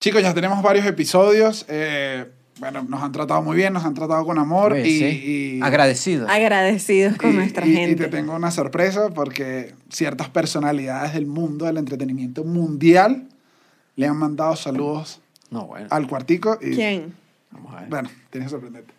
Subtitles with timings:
[0.00, 1.66] Chicos, ya tenemos varios episodios.
[1.68, 2.26] eh,
[2.58, 5.04] bueno, nos han tratado muy bien, nos han tratado con amor Oye, y, sí.
[5.58, 6.28] y- Agradecido.
[6.28, 7.92] Agradecidos con y- nuestra y- gente.
[7.92, 13.28] Y te tengo una sorpresa porque ciertas personalidades del mundo del entretenimiento mundial
[13.96, 15.86] le han mandado saludos No, bueno.
[15.90, 16.58] al cuartico.
[16.60, 17.14] Y, ¿Quién?
[17.50, 17.88] Vamos a ver.
[17.88, 18.92] Bueno, tienes que sorprenderte.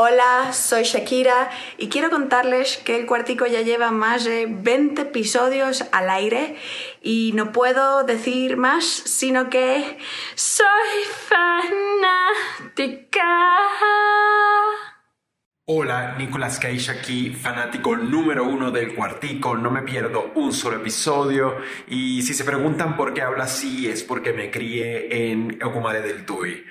[0.00, 5.84] Hola, soy Shakira y quiero contarles que el cuartico ya lleva más de 20 episodios
[5.90, 6.54] al aire
[7.02, 9.98] y no puedo decir más sino que
[10.36, 11.02] soy
[12.76, 13.26] fanática.
[15.64, 21.56] Hola, Nicolas Cage aquí, fanático número uno del Cuartico, no me pierdo un solo episodio
[21.88, 26.24] y si se preguntan por qué hablo así es porque me crié en Ocumare del
[26.24, 26.64] Tuy.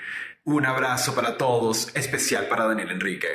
[0.49, 3.27] Un abrazo para todos, especial para Daniel Enrique.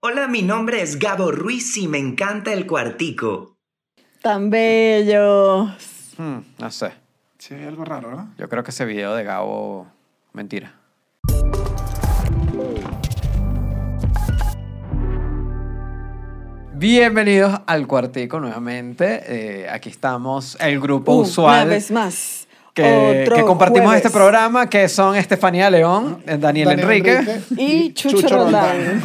[0.00, 3.56] Hola, mi nombre es Gabo Ruiz y me encanta el cuartico.
[4.20, 5.70] Tan bellos.
[6.18, 6.92] Hmm, no sé.
[7.38, 8.26] Sí, hay algo raro, ¿verdad?
[8.36, 9.86] Yo creo que ese video de Gabo.
[10.34, 10.74] Mentira.
[16.74, 19.22] Bienvenidos al Cuartico nuevamente.
[19.64, 21.62] Eh, aquí estamos, el grupo Uh, usual.
[21.62, 22.47] Una vez más.
[22.82, 24.04] Que, Otro que compartimos jueves.
[24.04, 27.40] este programa, que son Estefanía León, eh, Daniel, Daniel Enrique.
[27.56, 29.02] Y Chucho Roldán.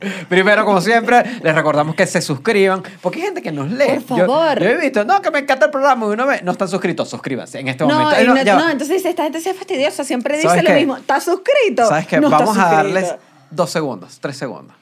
[0.28, 4.00] Primero, como siempre, les recordamos que se suscriban, porque hay gente que nos lee.
[4.06, 4.58] Por Yo- favor.
[4.62, 7.08] Yo, he visto, no, que me encanta el programa y uno ve, no están suscritos,
[7.08, 8.20] suscríbanse en este No, momento.
[8.20, 8.64] y Eh, no, va.
[8.64, 10.78] no, entonces esta gente se es fastidiosa, siempre ¿Sabes dice lo qué?
[10.80, 10.96] mismo.
[10.96, 11.86] ¿Estás suscrito?
[11.86, 12.20] ¿Sabes qué?
[12.20, 13.14] No Vamos a darles
[13.50, 14.76] dos segundos, tres segundos,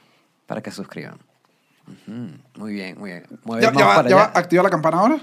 [0.45, 1.17] para que suscriban.
[1.87, 2.27] Ujú,
[2.57, 3.23] Muy bien, muy bien.
[3.45, 5.17] Muy ¿Ya, bien, ya va, para ya va, activa la campana ahora?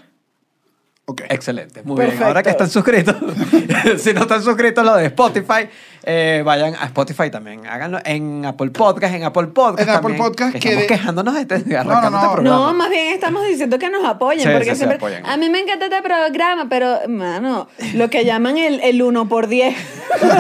[1.06, 1.20] Ok.
[1.28, 2.22] Excelente, muy bien.
[2.22, 3.14] Ahora que están suscritos,
[3.98, 5.68] si no están suscritos lo de Spotify,
[6.02, 7.66] eh, vayan a Spotify también.
[7.66, 9.86] Háganlo en Apple Podcast, en Apple Podcast.
[9.86, 12.16] En Apple Podcast que estamos de- quejándonos de este, de no, arrancando no.
[12.24, 12.56] este programa.
[12.56, 14.46] No, más bien estamos diciendo que nos apoyen.
[14.46, 15.26] Sí, porque sí, siempre, apoyen.
[15.26, 19.48] A mí me encanta este programa, pero, mano, lo que llaman el, el 1 por
[19.48, 19.76] 10.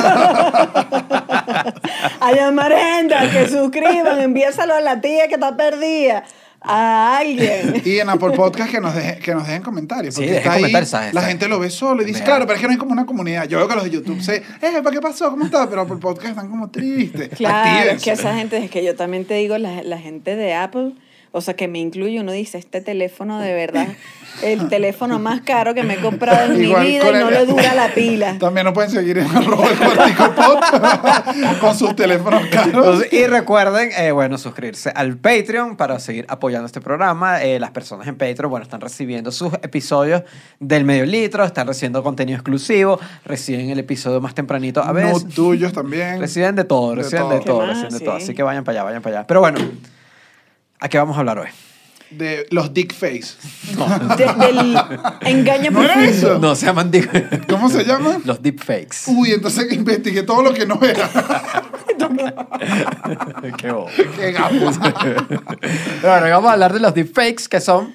[2.20, 6.24] a llamar gente a que suscriban, envíaselo a la tía que está perdida.
[6.66, 7.82] A alguien.
[7.84, 10.14] Y en Apple Podcast que nos, deje- que nos dejen comentarios.
[10.14, 11.12] Sí, Porque dejen está ahí.
[11.12, 13.04] La gente lo ve solo y dice, claro, pero es que no hay como una
[13.06, 13.46] comunidad.
[13.46, 15.30] Yo veo que los de YouTube se, eh, ¿para qué pasó?
[15.30, 15.66] ¿Cómo estás?
[15.68, 17.28] Pero Apple Podcast están como tristes.
[17.36, 18.04] Claro, es Actívense.
[18.04, 20.92] que esa gente, es que yo también te digo, la, la gente de Apple,
[21.36, 23.88] o sea, que me incluye, uno dice, este teléfono de verdad,
[24.42, 27.34] el teléfono más caro que me he comprado en Igual mi vida y no el-
[27.34, 28.36] le dura la pila.
[28.40, 33.04] También nos pueden seguir en arroba el con sus teléfonos caros.
[33.12, 37.42] Y recuerden, eh, bueno, suscribirse al Patreon para seguir apoyando este programa.
[37.42, 40.22] Eh, las personas en Patreon, bueno, están recibiendo sus episodios
[40.60, 45.24] del medio litro, están recibiendo contenido exclusivo, reciben el episodio más tempranito a veces.
[45.24, 46.20] No tuyos también.
[46.20, 47.32] Reciben de todo, De reciben todo.
[47.34, 47.68] de ¿Qué todo, más?
[47.70, 48.16] reciben de todo.
[48.18, 48.22] Sí.
[48.24, 49.26] Así que vayan para allá, vayan para allá.
[49.26, 49.58] Pero bueno,
[50.84, 51.48] ¿a qué vamos a hablar hoy?
[52.10, 53.34] De los dick face.
[54.18, 54.78] De- del
[55.22, 56.38] engaño ¿No era eso?
[56.38, 58.18] No se llaman deep- ¿Cómo se llama?
[58.24, 58.98] los deepfakes.
[59.08, 61.08] Uy, entonces investigué todo lo que no era.
[63.58, 63.88] Qué bobo.
[64.16, 64.54] Qué gapo.
[66.02, 67.94] Bueno, hoy vamos a hablar de los deepfakes, que son,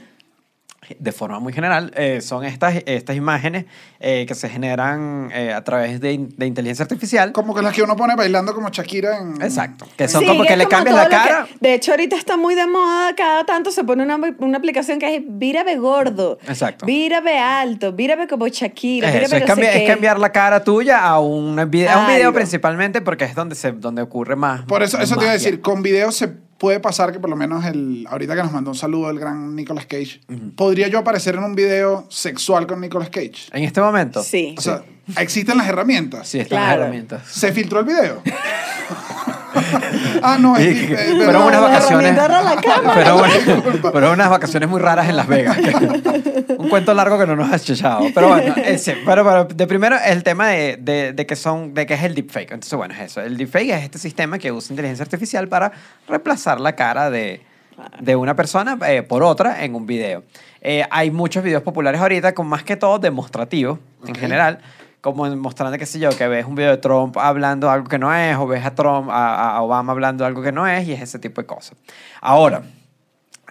[0.97, 3.65] de forma muy general, eh, son estas, estas imágenes
[3.99, 7.31] eh, que se generan eh, a través de, in- de inteligencia artificial.
[7.31, 9.41] Como que las que uno pone bailando como Shakira en...
[9.41, 9.87] Exacto.
[9.97, 11.47] Que son Sí, como que le cambias la que- cara.
[11.59, 15.15] de hecho, ahorita está muy de moda, cada tanto se pone una, una aplicación que
[15.17, 16.39] es vírame gordo.
[16.47, 16.85] Exacto.
[16.85, 19.09] Vírame alto, vírame como Shakira.
[19.13, 19.87] Es, sé cambiar, es qué.
[19.87, 22.33] cambiar la cara tuya a un video, a un video Algo.
[22.33, 24.61] principalmente porque es donde, se, donde ocurre más.
[24.63, 26.29] Por eso, eso te iba a decir, con videos se
[26.59, 29.55] puede pasar que por lo menos el, ahorita que nos mandó un saludo el gran
[29.55, 30.21] Nicolas Cage,
[30.55, 33.49] ¿podría yo aparecer en un video sexual con Nicolas Cage?
[33.51, 34.21] En este momento.
[34.21, 34.53] Sí.
[34.57, 34.83] O sea,
[35.17, 36.27] existen las herramientas.
[36.27, 37.27] Sí, están las herramientas.
[37.27, 38.21] ¿Se filtró el video?
[40.23, 41.43] ah, no, es Y que- que- eh, perdón.
[41.47, 42.15] unas vacaciones.
[42.15, 42.93] la cámara.
[42.95, 43.33] Pero bueno,
[43.91, 45.57] fueron unas vacaciones muy raras en Las Vegas.
[46.57, 48.05] Un cuento largo que no nos has echado.
[48.13, 51.85] Pero bueno, ese, pero, pero de primero el tema de, de, de que son, de
[51.85, 52.51] que es el deepfake.
[52.51, 53.21] Entonces, bueno, es eso.
[53.21, 55.71] El deepfake es este sistema que usa inteligencia artificial para
[56.07, 57.41] reemplazar la cara de,
[57.99, 60.23] de una persona eh, por otra en un video.
[60.61, 64.17] Eh, hay muchos videos populares ahorita con más que todo demostrativos en Ok.
[64.17, 64.59] general
[65.01, 68.13] como mostrando, qué sé yo, que ves un video de Trump hablando algo que no
[68.13, 71.01] es, o ves a Trump, a, a Obama hablando algo que no es, y es
[71.01, 71.77] ese tipo de cosas.
[72.21, 72.63] Ahora,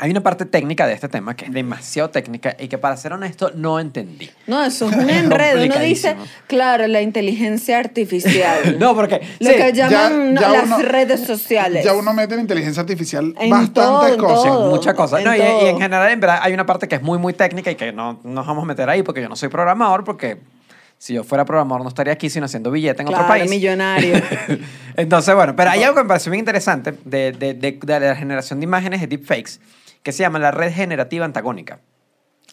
[0.00, 3.12] hay una parte técnica de este tema que es demasiado técnica y que para ser
[3.14, 4.30] honesto no entendí.
[4.46, 5.64] No, eso es un enredo.
[5.64, 6.14] Uno dice,
[6.46, 8.76] claro, la inteligencia artificial.
[8.78, 11.84] No, porque Lo sí, que llaman ya las uno- redes sociales.
[11.84, 14.44] Ya uno mete en inteligencia artificial En bastantes todo, en cosas.
[14.52, 14.70] todo.
[14.70, 15.18] muchas cosas.
[15.20, 17.32] en No, y, y en general, en verdad, hay una parte que es muy, muy
[17.32, 20.04] técnica y que no no nos vamos a meter ahí porque yo no soy programador,
[20.04, 20.38] porque
[20.98, 23.48] si yo fuera programador no estaría aquí, sino haciendo billete en claro, otro país.
[23.48, 24.14] millonario.
[24.96, 28.16] Entonces, bueno, pero hay algo que me pareció bien interesante de, de, de- de la
[28.16, 29.60] generación de imágenes de deepfakes
[30.02, 31.80] que se llama la red generativa antagónica.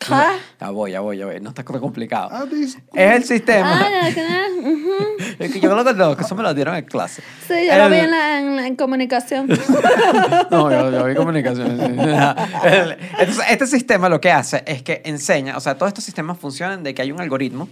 [0.05, 0.33] Ja.
[0.59, 1.39] Ya voy, ya voy, ya voy.
[1.39, 2.27] No está complicado.
[2.31, 2.77] Ah, Es
[3.15, 3.79] el sistema.
[3.81, 4.91] Ah, que nada, ujú.
[5.39, 7.23] Es que yo lo que no, que eso me lo dieron en clase.
[7.47, 9.47] Sí, yo lo El- vi en la, en en comunicación.
[10.51, 11.77] No, yo, yo vi comunicación.
[11.79, 11.85] sí.
[13.19, 16.83] Entonces, este sistema lo que hace es que enseña, o sea, todos estos sistemas funcionan
[16.83, 17.69] de que hay un algoritmo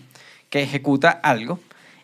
[0.54, 1.58] que ejecuta algo.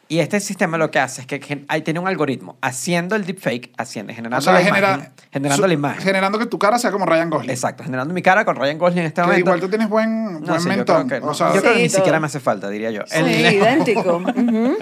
[0.08, 3.70] Y este sistema lo que hace es que ahí tiene un algoritmo haciendo el deepfake,
[3.78, 6.02] haciendo, generando, O sea, la, genera- imagen, generando su- la imagen.
[6.02, 7.52] Generando que tu cara sea como Ryan Gosling.
[7.52, 9.40] Exacto, generando mi cara con Ryan Gosling en este Que momento.
[9.46, 11.08] igual tú tienes buen, No, buen sí, yo mentón.
[11.08, 11.98] creo que, o sea, yo creo que Sí, ni todo.
[11.98, 13.04] siquiera me hace falta, diría yo.
[13.06, 14.24] Sí, El- idéntico.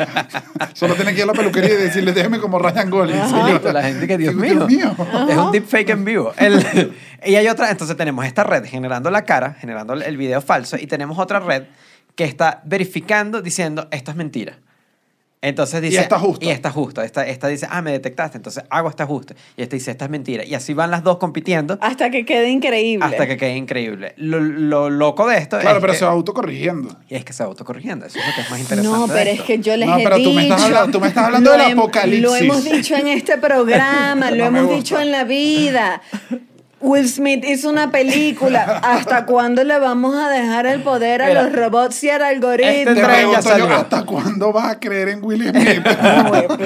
[0.74, 3.18] Solo tienes que ir a la peluquería y decirle, déjeme como Ryan Gosling.
[3.18, 4.96] Exacto, la gente que, Dios mío, Dios mío.
[5.30, 6.34] es un deepfake en vivo.
[6.38, 6.94] El-
[7.26, 10.88] y hay otra, entonces tenemos esta red generando la cara, generando el video falso, y
[10.88, 11.64] tenemos otra red
[12.18, 14.58] que está verificando, diciendo, esto es mentira.
[15.40, 16.00] Entonces dice...
[16.02, 16.44] esta justo.
[16.44, 17.04] Y esta justo.
[17.04, 19.36] Esta, esta dice, ah, me detectaste, entonces hago esta justo.
[19.56, 20.44] Y esta dice, esta es mentira.
[20.44, 23.06] Y así van las dos compitiendo Hasta que quede increíble.
[23.06, 24.16] hasta que quede increíble.
[24.18, 26.98] Lo, lo loco de esto Claro, es pero que, se va autocorrigiendo.
[27.08, 28.08] y es que se va autocorrigiendo.
[28.08, 29.98] Eso es lo que es más interesante No, de pero es que yo les No,
[30.00, 30.54] he pero tú me dicho.
[30.56, 32.22] estás hablando- tú me estás hablando lo del apocalipsis.
[32.24, 34.76] Lo hemos dicho en este programa, lo No hemos gusta.
[34.78, 36.02] dicho en la vida.
[36.80, 38.80] Will Smith hizo una película.
[38.84, 42.94] ¿Hasta cuándo le vamos a dejar el poder a Mira, los robots y al algoritmo?
[42.94, 43.66] tren ya yo, salió.
[43.74, 45.84] ¿hasta cuándo vas a creer en Will Smith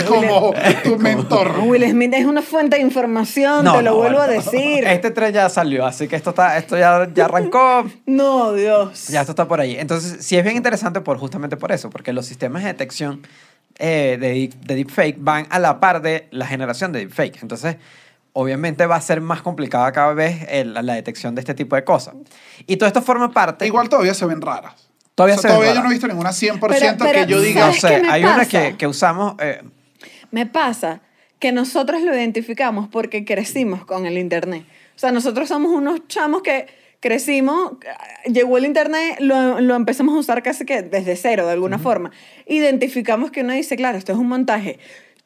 [0.08, 0.54] como
[0.84, 1.60] tu mentor?
[1.66, 4.84] Will Smith es una fuente de información, te lo vuelvo a decir.
[4.86, 7.86] Este tren ya salió, así que esto, está, esto ya, ya arrancó.
[8.06, 9.08] No, Dios.
[9.08, 9.78] Ya esto está por ahí.
[9.80, 13.26] Entonces, sí es bien interesante por, justamente por eso, porque los sistemas de detección
[13.80, 17.42] eh, de, deep- de deepfake van a la par de la generación de deepfake.
[17.42, 17.78] Entonces,
[18.34, 21.84] obviamente va a ser más complicada cada vez el- la detección de este tipo de
[21.84, 22.16] cosas.
[22.68, 23.66] Y todo esto forma parte...
[23.68, 24.90] Igual todavía se ven raras.
[25.16, 25.84] Todavía O sea, se ven todavía yo raras.
[25.84, 27.68] no he visto ninguna 100% Pero- pero, que yo diga...
[27.68, 28.50] no ¿sabes sé, qué me hay una pasa?
[28.50, 29.36] que, que usamos...
[29.40, 29.62] eh,
[30.32, 31.02] Me pasa
[31.40, 34.64] que nosotros lo identificamos porque crecimos con el Internet.
[34.96, 36.68] O sea, nosotros somos unos chamos que
[37.00, 37.74] crecimos,
[38.32, 42.12] llegó el Internet, lo, lo empezamos a usar casi que desde cero, de alguna forma.
[42.46, 44.78] Identificamos que uno dice, claro, esto es un montaje.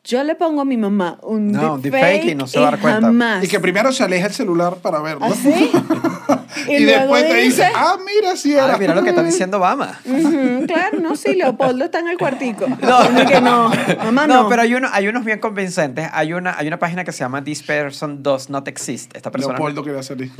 [0.06, 2.68] Yo le pongo a mi mamá un No, un deepfake deepfake y no se va
[2.68, 3.02] a dar cuenta.
[3.02, 3.44] jamás.
[3.44, 5.25] Y que primero se aleja el celular para verlo.
[5.25, 5.50] ¿Así?
[6.69, 8.75] y luego después te dice, ah, mira, si era.
[8.75, 10.00] ah, mira lo que está diciendo Obama.
[10.06, 12.68] Ujú, claro, no, sí, Leopoldo está en el cuartico.
[12.68, 13.22] No.
[13.22, 13.72] Y que no,
[14.04, 14.44] mamá no.
[14.44, 16.08] No, pero hay, uno, hay unos bien convincentes.
[16.13, 19.16] Hay una, hay una página que se llama This Person Does Not Exist.
[19.16, 20.31] Esta persona, Leopoldo quería salir.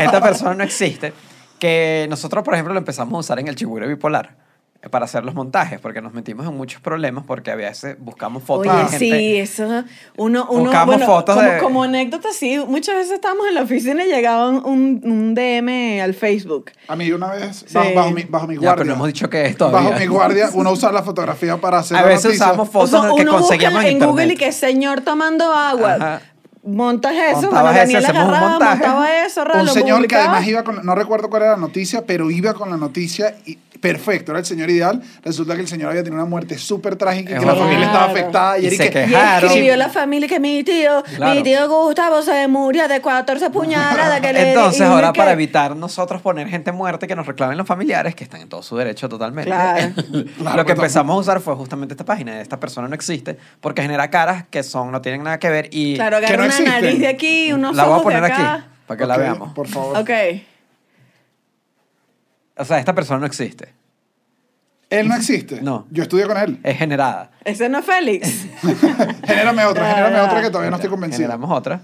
[0.00, 1.14] esta persona no existe.
[1.58, 4.45] Que nosotros, por ejemplo, lo empezamos a usar en el Chigure Bipolar
[4.90, 8.72] para hacer los montajes, porque nos metimos en muchos problemas porque a veces buscamos fotos
[8.72, 8.98] Oye, de gente.
[8.98, 9.84] sí, eso.
[10.16, 12.58] Uno, uno Buscamos bueno, fotos como, de- como anécdota, sí.
[12.66, 16.70] Muchas veces estábamos en la oficina y llegaba un, un DM al Facebook.
[16.88, 17.74] A mí una vez, Sí.
[17.74, 18.76] bajo, bajo mi, bajo mi Ya, guardia.
[18.76, 19.90] pero no hemos dicho que es todavía.
[19.90, 23.00] Bajo mi guardia, uno usa la fotografía para hacer A veces usamos O fotos sea,
[23.14, 24.08] que uno conseguíamos busca en en internet.
[24.10, 25.94] Google y que señor tomando agua.
[25.94, 26.20] Ajá.
[26.68, 28.76] Montas eso, Montabas bueno, eso, Daniel hacemos un agarraba, montaje.
[28.78, 32.04] montaba eso, ra, un señor que además iba con, no recuerdo cuál era la noticia,
[32.04, 35.02] pero iba con la noticia y perfecto, era el señor ideal.
[35.24, 38.04] Resulta que el señor había tenido una muerte súper trágica y que la familia estaba
[38.06, 38.58] afectada.
[38.58, 39.10] Y, Y se que- quejó.
[39.10, 41.34] Y escribió la familia que mi tío, Claro.
[41.34, 45.32] mi tío Gustavo se murió de 14 puñaladas que le Entonces, y ahora sé para
[45.32, 48.62] evitar nosotros poner gente muerta y que nos reclamen los familiares, que están en todo
[48.62, 49.92] su derecho totalmente, Claro.
[50.38, 52.40] Claro, lo que pues, empezamos a usar fue justamente esta página.
[52.40, 55.94] Esta persona no existe porque genera caras que son no tienen nada que ver y
[55.96, 56.72] Claro, agarra no una existen.
[56.82, 58.66] nariz de aquí, unos la voy a poner de aquí acá.
[58.86, 59.52] para que la Ok, veamos.
[59.52, 59.96] Por favor.
[59.98, 60.10] Ok.
[62.56, 63.74] O sea, esta persona no existe.
[64.88, 65.60] Él no existe.
[65.62, 65.86] No.
[65.90, 66.60] Yo estudié con él.
[66.62, 67.30] Es generada.
[67.44, 68.46] Ese no es Félix.
[69.26, 71.22] Genérame otra, genérame otra que todavía no estoy convencido.
[71.22, 71.80] Generamos otra.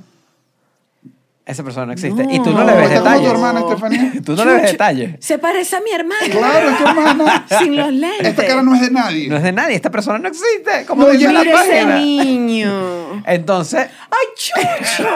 [1.44, 2.24] Esa persona no existe.
[2.24, 2.32] No.
[2.32, 3.32] Y tú no le ves Esta es como tu detalles.
[3.32, 4.12] hermana, Estefanía.
[4.24, 5.16] Tú no le ves detalles.
[5.18, 6.20] Se parece a mi hermana.
[6.30, 7.46] Claro, es tu hermana.
[7.58, 8.28] Sin los lentes.
[8.28, 9.28] Esta cara no es de nadie.
[9.28, 9.74] No es de nadie.
[9.74, 10.86] Esta persona no existe.
[10.86, 11.96] Como No, dice la Mira ese página.
[11.98, 13.22] niño.
[13.26, 15.08] Entonces, ¡Ay, chucho!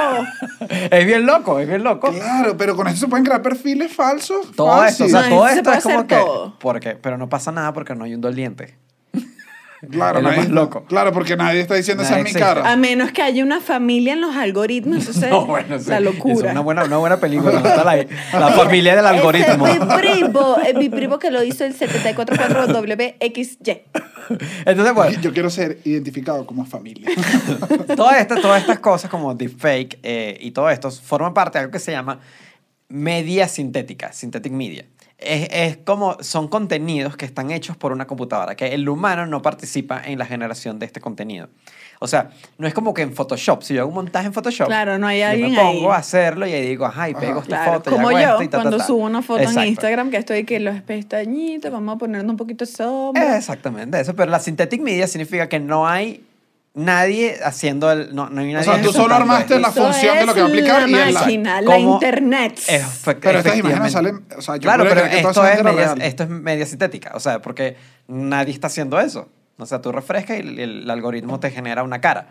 [0.90, 2.12] es bien loco, es bien loco.
[2.12, 4.50] Claro, pero con eso se pueden crear perfiles falsos.
[4.56, 5.06] Todo Fácil.
[5.06, 6.16] esto, o sea, No, todo se esto puede es como hacer que.
[6.16, 6.56] todo.
[6.58, 8.76] Porque, pero no pasa nada porque no hay un doliente.
[9.90, 10.84] Claro, es nadie- más loco.
[10.84, 12.70] Claro, porque nadie está diciendo esa Nadie es mi cara.
[12.72, 15.88] A menos que haya una familia en los algoritmos, eso es No, bueno, sí.
[15.90, 16.50] la Es locura.
[16.52, 17.60] una buena, una buena película.
[17.60, 17.84] ¿no?
[17.84, 18.06] La,
[18.40, 19.66] la familia del algoritmo.
[19.66, 23.82] Es mi primo, es mi primo que lo hizo el 744WXY.
[24.64, 27.08] Entonces, bueno, Yo quiero ser identificado como familia.
[27.96, 31.72] todas estas, todas estas cosas como deepfake eh, y todo esto forman parte de algo
[31.72, 32.20] que se llama
[32.88, 34.84] media sintética, synthetic media.
[35.18, 39.40] Es, es como, son contenidos que están hechos por una computadora, que el humano no
[39.40, 41.48] participa en la generación de este contenido.
[42.00, 44.66] O sea, no es como que en Photoshop, si yo hago un montaje en Photoshop,
[44.66, 45.96] Clay no hay yo alguien me pongo ahí.
[45.96, 48.28] a hacerlo y ahí digo, ajá, y pego esta Claro, foto y como hago yo,
[48.32, 48.84] esto y ta, ta, cuando ta.
[48.84, 49.60] subo una foto Exacto.
[49.62, 53.38] en Instagram que estoy que los pestañitos, vamos a ponerle un poquito de sombra.
[53.38, 56.22] Exactamente eso, pero la synthetic media significa que no hay
[56.76, 58.14] nadie haciendo el...
[58.14, 60.48] No, no hay nadie sea, tú solo armaste la función de lo que va a
[60.50, 62.60] aplicar la y máquina, la internet.
[63.20, 66.28] Pero estas imágenes salen- o sea, yo claro, pero que esto es, media, esto es
[66.28, 69.28] media sintética, o sea, porque nadie está haciendo eso.
[69.58, 72.28] O sea, tú refrescas y el, el algoritmo te genera una cara.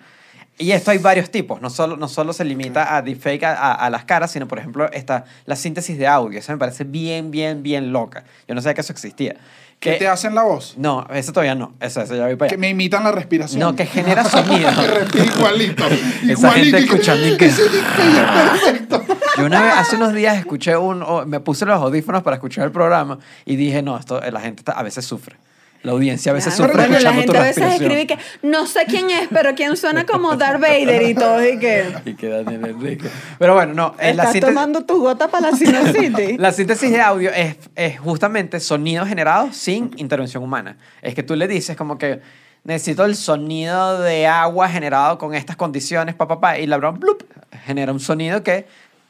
[0.57, 3.73] Y esto hay varios tipos, no solo, no solo se limita a deepfake a, a,
[3.73, 6.39] a las caras, sino, por ejemplo, está la síntesis de audio.
[6.39, 8.23] Eso me parece bien, bien, bien loca.
[8.47, 9.35] Yo no sabía que eso existía.
[9.79, 10.73] ¿Qué Que- te hacen la voz?
[10.77, 11.73] No, eso todavía no.
[11.79, 12.61] Eso, eso ya voy para Que allá.
[12.61, 13.59] me imitan la respiración.
[13.59, 14.69] No, que genera sonido.
[14.79, 15.83] que respira igualito.
[16.27, 19.05] Esa gente que- escuchando y que- perfecto.
[19.37, 22.65] Yo una vez, hace unos días escuché un, o- me puse los audífonos para escuchar
[22.65, 25.35] el programa y dije, no, esto, eh, la gente a veces sufre.
[25.85, 29.09] La audiencia a veces Claro, sufre la gente a veces escribe que no sé quién
[29.11, 33.07] es, pero quién suena como Darth Vader y todo, y que Y que Daniel Enrique.
[33.39, 33.95] Pero bueno, no.
[33.99, 36.37] eh, la estás síntesis- tomando tu gota para la City.
[36.37, 40.77] La síntesis de audio es, es justamente sonido generado sin intervención humana.
[41.01, 42.19] Es que tú le dices como que
[42.63, 46.97] necesito el sonido de agua generado con estas condiciones, papá, pa, pa, y la broma
[46.97, 47.23] blup,
[47.65, 48.65] genera un sonido que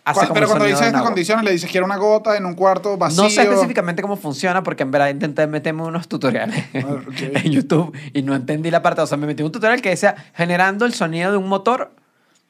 [0.06, 3.24] hace pero cuando dices estas condiciones, le dices quiero una gota en un cuarto vacío.
[3.24, 7.22] No sé específicamente cómo funciona porque en verdad intenté meterme unos tutoriales Ah, ok.
[7.44, 9.02] en YouTube y no entendí la parte.
[9.02, 11.92] O sea, me metí un tutorial que decía generando el sonido de un motor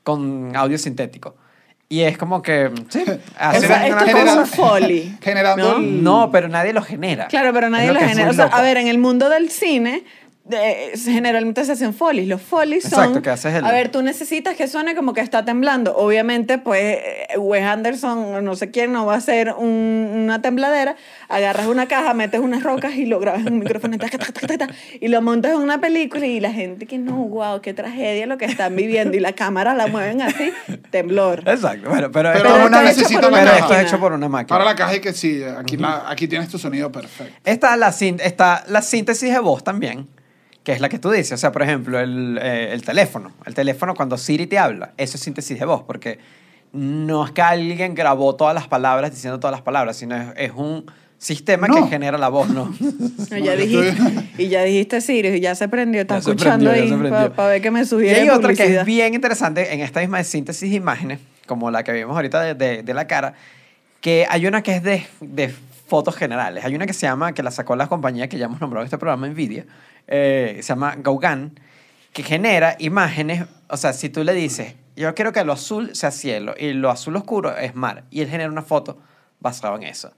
[0.04, 1.36] con audio sintético.
[1.88, 5.18] Y es como que, sí, O hace- sea, esto es como Genera- un foley.
[5.22, 5.78] Generando ¿no?
[5.78, 7.28] el- no, pero nadie lo genera.
[7.28, 8.30] Claro, pero nadie lo es genera.
[8.32, 10.04] O sea, a ver, en el mundo del cine,
[10.46, 12.28] de- generalmente se hacen folies.
[12.28, 12.94] Los folies son.
[13.00, 15.96] Exacto, que haces el- A ver, tú necesitas que suene como que está temblando.
[15.98, 20.42] Obviamente, pues, eh, Wes Anderson o no sé quién no va a hacer un- una
[20.42, 20.96] tembladera.
[21.30, 24.68] Agarras una caja, metes unas rocas y lo grabas en un micrófono taca, taca, taca,
[25.02, 28.38] y lo montas en una película y la gente que no, wow, qué tragedia lo
[28.38, 29.18] que están viviendo.
[29.18, 30.52] Y la cámara la mueven así,
[30.92, 31.40] temblor.
[31.48, 33.56] Exacto, bueno, pero, Pero esto, aún esto es hecho necesito por la una pero caja.
[33.58, 33.88] esto es máquina.
[33.90, 34.56] hecho por una máquina.
[34.58, 37.34] Ahora la caja y que sí, aquí, la- aquí tienes tu sonido perfecto.
[37.44, 40.08] Está la, está la síntesis de voz también,
[40.66, 41.32] que es la que tú dices.
[41.32, 43.32] O sea, por ejemplo, el, eh, el teléfono.
[43.46, 46.20] El teléfono cuando Siri te habla, eso es síntesis de voz, porque
[46.74, 50.52] no es que alguien grabó todas las palabras diciendo todas las palabras, sino es, es
[50.54, 50.86] un
[51.18, 51.76] sistema No.
[51.76, 52.76] que genera la voz, ¿no?
[53.32, 53.96] No, ya dijiste,
[54.38, 57.62] y ya dijiste Sirius y ya se prendió, está se escuchando prendió, ahí para ver
[57.62, 60.70] qué me Y sugiere hay otra que es bien interesante en esta misma de síntesis
[60.70, 63.34] de imágenes, como la que vimos ahorita de, de- de la cara,
[64.02, 65.54] que hay una que es de, de
[65.86, 66.66] fotos generales.
[66.66, 68.98] Hay una que se llama, que la sacó la compañía que ya hemos nombrado este
[68.98, 69.66] programa, Nvidia,
[70.08, 71.60] eh, se llama Gauguin,
[72.14, 76.12] que genera imágenes, o sea, si tú le dices, yo quiero que lo azul sea
[76.12, 78.98] cielo y lo azul oscuro es mar, y él genera una foto
[79.40, 80.12] basada en eso.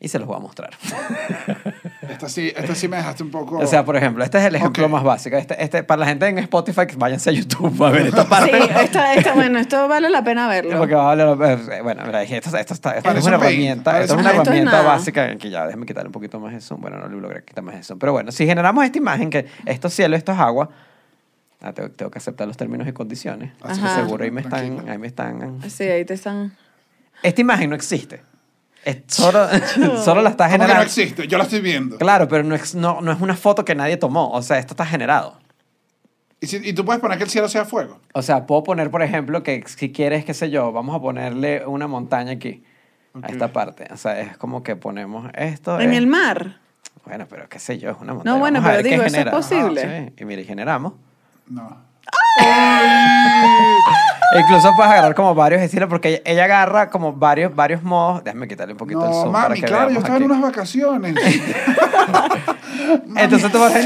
[0.00, 0.70] Y se los voy a mostrar.
[2.08, 3.58] Esta sí, esta sí me dejaste un poco...
[3.58, 5.36] O sea, por ejemplo, este es el ejemplo más básico.
[5.36, 8.58] Este, este, para la gente en Spotify, váyanse a YouTube a ver esta Sí, parte.
[8.82, 10.78] esta, esta, bueno, esto vale la pena verlo.
[10.78, 14.38] Porque eh, bueno, mira, esto, esto, esto es una herramienta, esto es un una paint.
[14.40, 16.80] Esto es herramienta básica que ya déjeme quitarle un poquito más de zoom.
[16.80, 17.98] Bueno, no le logré quitar más de zoom.
[17.98, 20.70] Pero bueno, si generamos esta imagen que esto es cielo, esto es agua,
[21.60, 23.52] ah, tengo, tengo que aceptar los términos y condiciones.
[23.60, 25.60] Así que seguro ahí me están, ahí me están.
[25.68, 26.56] Sí, ahí te están.
[27.22, 28.22] Esta imagen no existe.
[28.84, 29.46] Es solo,
[30.04, 30.82] solo la está ¿Cómo que no generando.
[30.84, 31.26] existe?
[31.28, 31.98] Yo la estoy viendo.
[31.98, 34.30] Claro, pero no es, no, no es una foto que nadie tomó.
[34.30, 35.38] O sea, esto está generado.
[36.40, 38.00] ¿Y, si- y tú puedes poner que el cielo sea fuego.
[38.14, 41.66] O sea, puedo poner, por ejemplo, que si quieres, qué sé yo, vamos a ponerle
[41.66, 42.62] una montaña aquí,
[43.20, 43.88] a esta parte.
[43.92, 45.80] O sea, es como que ponemos esto.
[45.80, 46.60] En es- el mar.
[47.04, 48.34] Bueno, pero qué sé yo, es una montaña.
[48.34, 49.30] No, bueno, Vamos a pero ver qué digo, eso es genera.
[49.32, 49.80] posible.
[49.82, 50.12] Ajá, sí.
[50.18, 50.92] Y mira, y generamos.
[51.48, 51.87] No.
[54.38, 58.22] Incluso puedes agarrar como varios estilos, porque ella agarra como varios, varios modos.
[58.24, 60.42] Déjame quitarle un poquito el No, zoom para mami, que claro, yo estaba en unas
[60.42, 61.16] vacaciones.
[63.16, 63.80] Entonces tú vas a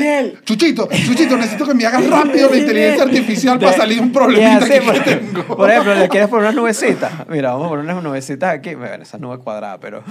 [0.44, 4.92] Chuchito, Chuchito, necesito que me hagas rápido la inteligencia artificial para salir un problemita por,
[4.92, 5.56] que tengo.
[5.56, 7.12] por ejemplo, le quieres poner unas nubecitas.
[7.28, 8.74] Mira, vamos a poner unas nubecitas aquí.
[8.74, 10.02] Bueno, esa nube cuadrada, pero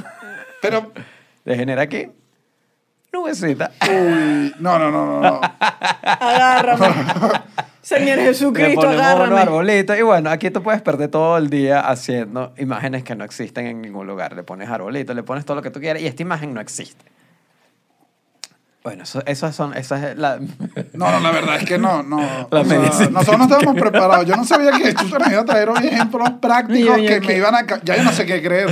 [0.62, 0.92] Pero,
[1.46, 2.08] le genera aquí
[3.12, 3.72] nubecita.
[3.90, 5.42] uy, no, no, no, no, no.
[6.02, 6.88] Agárrame.
[7.82, 9.42] Señor Le Jesucristo, ponemos unos agárrame.
[9.42, 9.98] arbolitos.
[9.98, 13.82] Y bueno, aquí tú puedes perder todo el día haciendo imágenes que no existen en
[13.82, 14.34] ningún lugar.
[14.36, 17.06] Le pones arbolitos, le pones todo lo que tú quieras y esta imagen no existe.
[18.84, 20.40] Bueno, eso, eso son, esa es la...
[20.94, 22.20] No, no, la verdad es que no, no.
[22.50, 24.26] La O sea, nosotros no estábamos preparados.
[24.26, 27.28] Yo no sabía que Chucho nos iba a traer hoy ejemplos prácticos Yo- yo que
[27.28, 27.66] me iban a...
[27.84, 28.70] Ya yo no sé qué creer.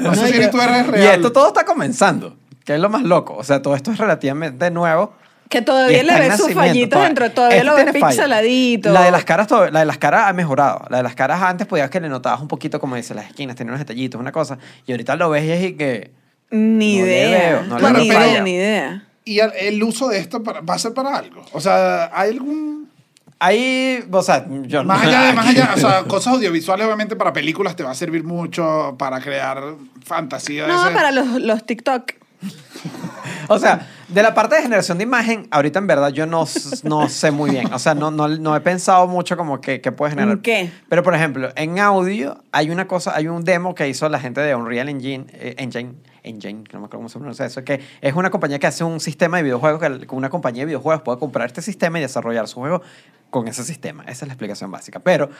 [0.00, 1.14] No, sé si tú eres Y real.
[1.16, 3.34] esto todo está comenzando, que es lo más loco.
[3.36, 5.14] O sea, todo esto es relativamente nuevo.
[5.52, 8.90] Que todavía le ves sus fallitos dentro, todavía Esto lo ves pixeladito.
[8.90, 10.86] La de las caras, la de las caras ha mejorado.
[10.88, 13.54] La de las caras antes podías que le notabas un poquito, como dice, las esquinas,
[13.54, 14.56] tenía unos detallitos, una cosa.
[14.86, 16.10] Y ahorita lo ves y es y que...
[16.50, 17.38] Ni No le idea.
[17.50, 19.04] veo, no le ni veo idea, ni idea.
[19.26, 21.44] Y el, uso de esto para- va a ser para algo.
[21.52, 22.90] O sea, ¿hay algún...
[23.38, 27.32] Ahí, o sea, yo Más allá de, más allá, o sea, cosas audiovisuales obviamente para
[27.34, 29.62] películas te va a servir mucho para crear
[30.04, 30.66] fantasía.
[30.66, 32.12] No, ese- para los, los TikTok.
[33.48, 36.46] O sea, de la parte de generación de imagen, ahorita en verdad yo no,
[36.84, 37.72] no sé muy bien.
[37.72, 40.32] O sea, no, no, no he pensado mucho como que, que puede generar.
[40.34, 40.70] ¿En qué?
[40.88, 44.40] Pero, por ejemplo, en audio hay una cosa, hay un demo que hizo la gente
[44.40, 48.14] de Unreal Engine, eh, Engine, Engine, no me acuerdo cómo se pronuncia eso, que es
[48.14, 51.46] una compañía que hace un sistema de videojuegos, que una compañía de videojuegos puede comprar
[51.46, 52.82] este sistema y desarrollar su juego
[53.30, 54.04] con ese sistema.
[54.04, 55.00] Esa es la explicación básica.
[55.00, 55.30] Pero...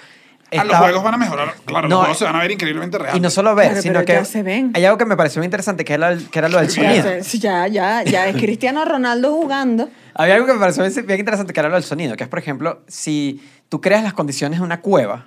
[0.53, 1.55] Ah, los estaba- juegos van a mejorar.
[1.65, 3.17] Claro, No, los juegos se van a ver increíblemente reales.
[3.17, 4.71] y no solo ver, Claro, sino pero que ya se ven.
[4.75, 7.05] hay algo que me pareció muy interesante, que era, que era lo del sonido.
[7.05, 9.89] Ya, ya, ya, ya es Cristiano Ronaldo jugando.
[10.15, 12.29] Había algo que me pareció bien bien interesante, que era lo del sonido, que es,
[12.29, 15.27] por ejemplo, si tú creas las condiciones de una cueva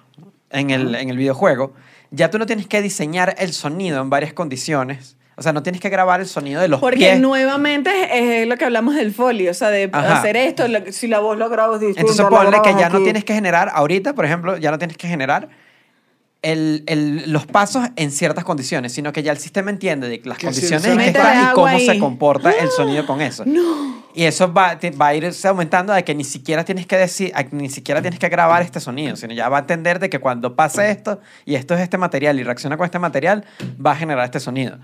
[0.52, 1.74] en el, en el videojuego,
[2.12, 5.18] ya tú no tienes que diseñar el sonido en varias condiciones.
[5.38, 7.20] O sea, no tienes que grabar el sonido de los Porque pies.
[7.20, 7.92] nuevamente
[8.42, 10.20] es, lo que hablamos del folio, o sea, de Ajá.
[10.20, 12.02] hacer esto, lo- si la voz lo grabas distinta.
[12.02, 13.04] Entonces ponle que ya no aquí.
[13.04, 15.50] tienes que generar, ahorita, por ejemplo, ya no tienes que generar
[16.42, 20.38] el- el- los pasos en ciertas condiciones, sino que ya el sistema entiende de las
[20.38, 22.00] condiciones en que están y cómo agua se ahí.
[22.00, 23.44] comporta el sonido con eso.
[24.14, 27.70] Y eso va, va a irse aumentando de que ni siquiera tienes que decir, ni
[27.70, 30.90] siquiera tienes que grabar este sonido, sino ya va a entender de que cuando pase
[30.92, 33.44] esto y esto es este material y reacciona con este material,
[33.84, 34.78] va a generar este sonido.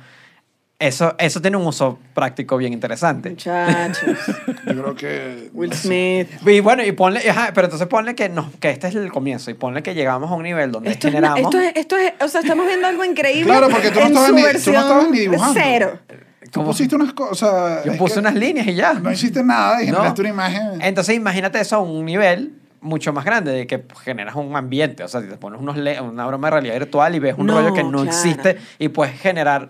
[0.81, 3.29] Eso, eso tiene un uso práctico bien interesante.
[3.29, 4.17] Muchachos.
[4.65, 5.49] Yo creo que.
[5.53, 5.71] Will.
[5.73, 6.27] Smith.
[6.45, 9.51] Y bueno, y ponle, ajá, pero entonces ponle que, no, que este es el comienzo
[9.51, 11.39] y ponle que llegamos a un nivel donde Esto es, generamos...
[11.39, 13.45] esto, es, esto es, o sea, estamos viendo algo increíble.
[13.51, 15.59] Claro, porque tú no en estabas ni- tú no estabas ni dibujando.
[15.63, 15.99] Cero.
[16.45, 16.65] Tú ¿Cómo?
[16.71, 17.85] pusiste unas cosas.
[17.85, 18.93] Yo puse unas líneas y ya.
[18.95, 19.93] No hiciste nada y No.
[19.97, 20.81] generaste una imagen.
[20.81, 25.07] Entonces imagínate eso a un nivel mucho más grande, de que generas un ambiente, o
[25.07, 27.75] sea, si te pones unos una broma de realidad virtual y ves un No, rollo
[27.75, 28.05] que no claro.
[28.05, 29.69] existe y puedes generar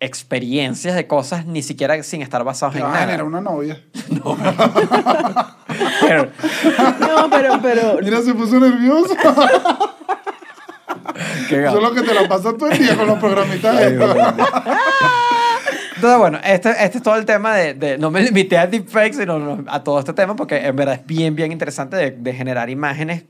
[0.00, 3.06] experiencias de cosas ni siquiera sin estar basados en vas a nada.
[3.06, 3.80] generar una novia.
[6.00, 6.30] Pero-
[7.00, 7.98] No, pero, pero.
[8.02, 9.14] Mira, se puso nervioso.
[11.70, 13.76] Solo que te la pasas todo el día con los programitas.
[15.96, 19.16] Entonces, bueno, este, este es todo el tema de, de- No me limité a deepfakes,
[19.16, 22.32] sino no, a todo este tema, porque en verdad es bien, bien interesante de, de
[22.34, 23.24] generar imágenes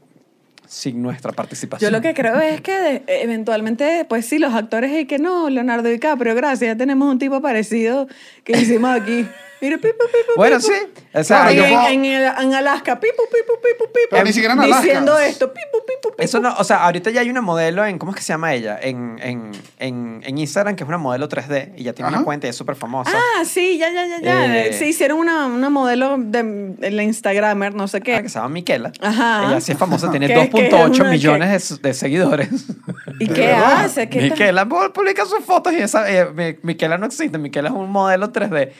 [0.69, 1.91] sin nuestra participación.
[1.91, 5.49] Yo lo que creo es que de- eventualmente, pues sí, los actores y que no,
[5.51, 8.07] Leonardo DiCaprio, gracias, ya tenemos un tipo parecido
[8.45, 9.27] que hicimos aquí.
[9.67, 10.69] Mira, pipu, pipu, Bueno, pipu.
[10.73, 11.03] sí.
[11.15, 14.09] O sea, En, en, el- en Alaska, pipu, pipu, pipu, pipu.
[14.11, 14.83] Pero ni siquiera en Alaska.
[14.83, 16.23] Diciendo esto, pipu, pipu, pipu.
[16.23, 18.52] Eso no, o sea, ahorita ya hay una modelo en, ¿cómo es que se llama
[18.55, 18.79] ella?
[18.81, 22.19] En, en, en, en Instagram, que es una modelo 3D, y ya tiene Ajá.
[22.19, 23.11] una cuenta y es súper famosa.
[23.15, 24.67] Ah, sí, ya, ya, ya, ya.
[24.67, 28.29] Eh, sí, hicieron una, una modelo de, la Instagramer, no sé que qué.
[28.29, 28.93] se llama Miquela.
[29.00, 29.47] Ajá.
[29.49, 32.49] Ella sí es famosa, tiene ¿Qué- qué es 2.8 una millones de, su- de seguidores.
[33.19, 33.85] ¿Y ¿De qué verdad?
[33.87, 34.09] hace?
[34.09, 34.31] ¿Qué tal?
[34.31, 37.91] Miquela pu- publica sus fotos y esa, eh, Mi- Miquela no existe, Miquela es un
[37.91, 38.71] modelo 3D.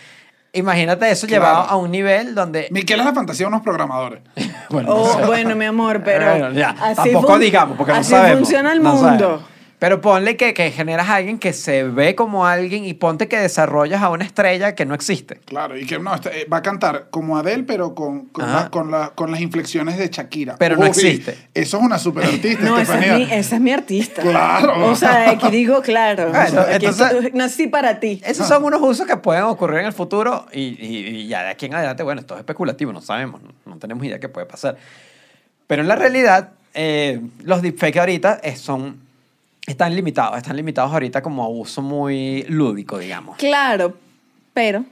[0.53, 1.43] Imagínate eso Claro.
[1.45, 2.69] llevado a un nivel donde...
[2.71, 4.21] Miquel es la fantasía de unos programadores.
[4.71, 5.27] Bueno, no Oh, sé.
[5.27, 6.29] bueno, mi amor, pero.
[6.29, 8.39] Bueno, ya, así tampoco digamos, porque no así sabemos.
[8.41, 9.07] funciona el no mundo.
[9.09, 9.43] sabemos.
[9.79, 13.37] Pero ponle que, que generas a alguien que se ve como alguien y ponte que
[13.39, 15.37] desarrollas a una estrella que no existe.
[15.45, 18.71] Claro, y que no, este, eh, va a cantar como Adele, pero con, con, la-
[18.71, 20.57] con, la- con las inflexiones de Shakira.
[20.59, 21.37] Pero no existe.
[21.53, 24.23] Eso es una super artista, No, esa es, mi, esa es mi artista.
[24.23, 24.87] Claro.
[24.91, 26.31] O sea, aquí digo claro.
[26.31, 28.23] Bueno, Aquí entonces- estoy- nací para ti.
[28.25, 31.51] Esos son unos usos que pueden ocurrir en el futuro y, y- y ya de
[31.51, 34.47] aquí en adelante, bueno, esto es especulativo, no sabemos, no, no tenemos idea qué puede
[34.47, 34.79] pasar.
[35.67, 39.05] Pero en la realidad, eh, los deepfakes ahorita eh, son,
[39.67, 43.37] están limitados, están limitados ahorita como a uso muy lúdico, digamos.
[43.37, 43.97] Claro,
[44.55, 44.85] pero,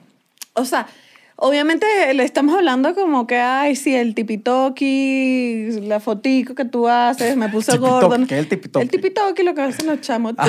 [0.54, 0.86] o sea,
[1.36, 7.36] obviamente le estamos hablando como que, ay, sí, el tipitoki, la fotico que tú haces,
[7.36, 8.26] me puse Tipitoki, gordo.
[8.26, 8.82] ¿qué es el tipitoki?
[8.84, 10.34] El tipitoki lo que hacen los chamos.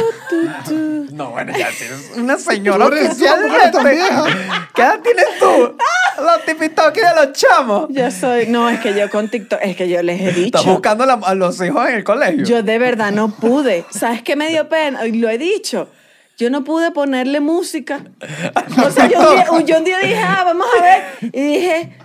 [1.11, 3.39] No, bueno, ya tienes una señora eres- oficial.
[3.45, 3.71] eres.
[4.73, 5.75] ¿Qué edad tienes tú?
[6.23, 7.87] Los tipitoki de los chamos.
[7.89, 10.57] Yo soy, no, es que yo con TikTok, es que yo les he dicho.
[10.57, 12.43] Estás buscando la- a los hijos en el colegio.
[12.45, 13.85] Yo de verdad no pude.
[13.91, 15.05] ¿Sabes qué me dio pena?
[15.05, 15.87] Lo he dicho.
[16.37, 18.03] Yo no pude ponerle música.
[18.85, 21.03] O sea, yo un, día, yo un día dije, ah, vamos a ver.
[21.33, 21.97] Y dije,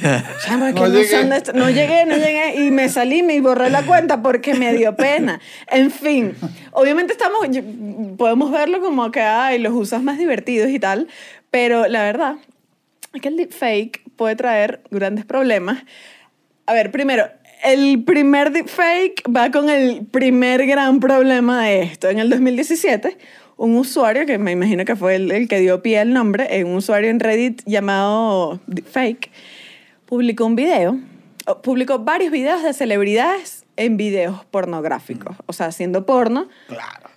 [0.00, 1.08] que No no, llegué.
[1.08, 1.28] son.
[1.58, 2.64] No llegué, no llegué.
[2.64, 5.40] Y me salí, me borré la cuenta porque me dio pena.
[5.68, 6.34] En fin,
[6.72, 7.46] obviamente estamos,
[8.16, 11.08] podemos verlo como que, ay, los usas más divertidos y tal.
[11.50, 12.36] Pero la verdad
[13.14, 15.84] es que el deepfake puede traer grandes problemas.
[16.66, 17.28] A ver, primero,
[17.64, 22.08] el primer deepfake va con el primer gran problema de esto.
[22.08, 23.16] En el 2017,
[23.58, 26.64] un usuario, que me imagino que fue el, el que dio pie al nombre, eh,
[26.64, 29.30] un usuario en Reddit llamado Deepfake,
[30.06, 30.98] publicó un video,
[31.62, 36.48] publicó varios videos de celebridades en videos pornográficos, o sea, haciendo porno.
[36.68, 37.10] Claro.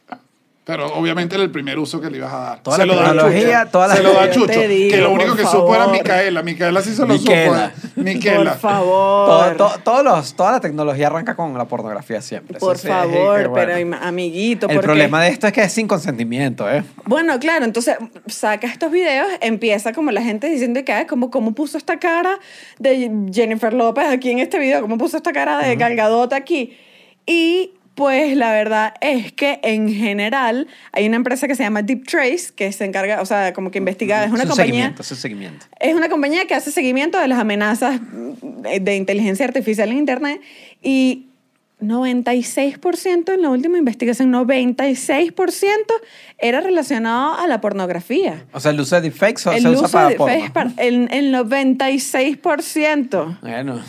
[0.63, 2.60] Pero obviamente era el primer uso que le ibas a dar.
[2.63, 3.71] Toda se la lo da tecnología, Chucho.
[3.71, 4.60] toda la- Se lo da Chucho.
[4.67, 5.97] digo, que lo único que supo era favor.
[5.97, 6.43] Micaela.
[6.43, 7.71] Micaela sí se lo Miquela.
[7.74, 7.88] supo.
[7.88, 7.91] ¿eh?
[7.95, 8.52] Miquela.
[8.52, 9.28] Por favor.
[9.28, 12.58] Todo, todo- todos los, toda la tecnología arranca con la pornografía siempre.
[12.58, 13.54] Eso Por sí, favor, bueno.
[13.54, 14.67] pero amiguito.
[14.67, 16.84] El porque- problema de esto es que es sin consentimiento, ¿eh?
[17.06, 17.95] Bueno, claro, entonces
[18.28, 22.38] saca estos videos, empieza como la gente diciendo que, "Ay, ¿cómo, ¿cómo puso esta cara
[22.78, 24.82] de Jennifer López aquí en este video?
[24.82, 26.78] ¿Cómo puso esta cara de Gal Gadot aquí?
[27.26, 32.06] Y pues la verdad es que en general hay una empresa que se llama Deep
[32.08, 34.65] Trace que se encarga, o sea, como que investiga, es una compañía...
[34.65, 35.65] seguimiento, su seguimiento.
[35.80, 40.41] Es una compañía que hace seguimiento de las amenazas de, inteligencia artificial en Internet
[40.82, 41.27] y
[41.82, 45.75] 96% en la última investigación, 96%
[46.38, 48.45] era relacionado a la pornografía.
[48.54, 50.27] O sea, el uso de deepfakes se El usa uso para porno.
[50.34, 53.39] deepfakes para- el, el 96%.
[53.41, 53.82] Bueno.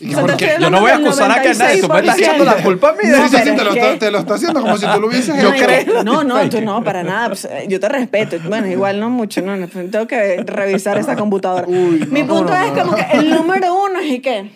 [0.00, 0.44] ¿Y O sea, por te qué?
[0.46, 2.20] estoy Yo no voy a acusar a que nadie, tú me estás 96%.
[2.22, 4.18] echando la culpa a mí Sí, No, sí, sí, te, lo es está, te lo
[4.18, 5.64] está haciendo como si tú lo hubieses No, hecho.
[5.64, 7.28] igual- No, no, tú no, para nada.
[7.28, 8.36] Pues, eh, yo te respeto.
[8.48, 11.64] Bueno, igual no mucho, no, no, tengo que revisar esa computadora.
[11.68, 14.50] Uy, Mi punto es como que el número uno es y que,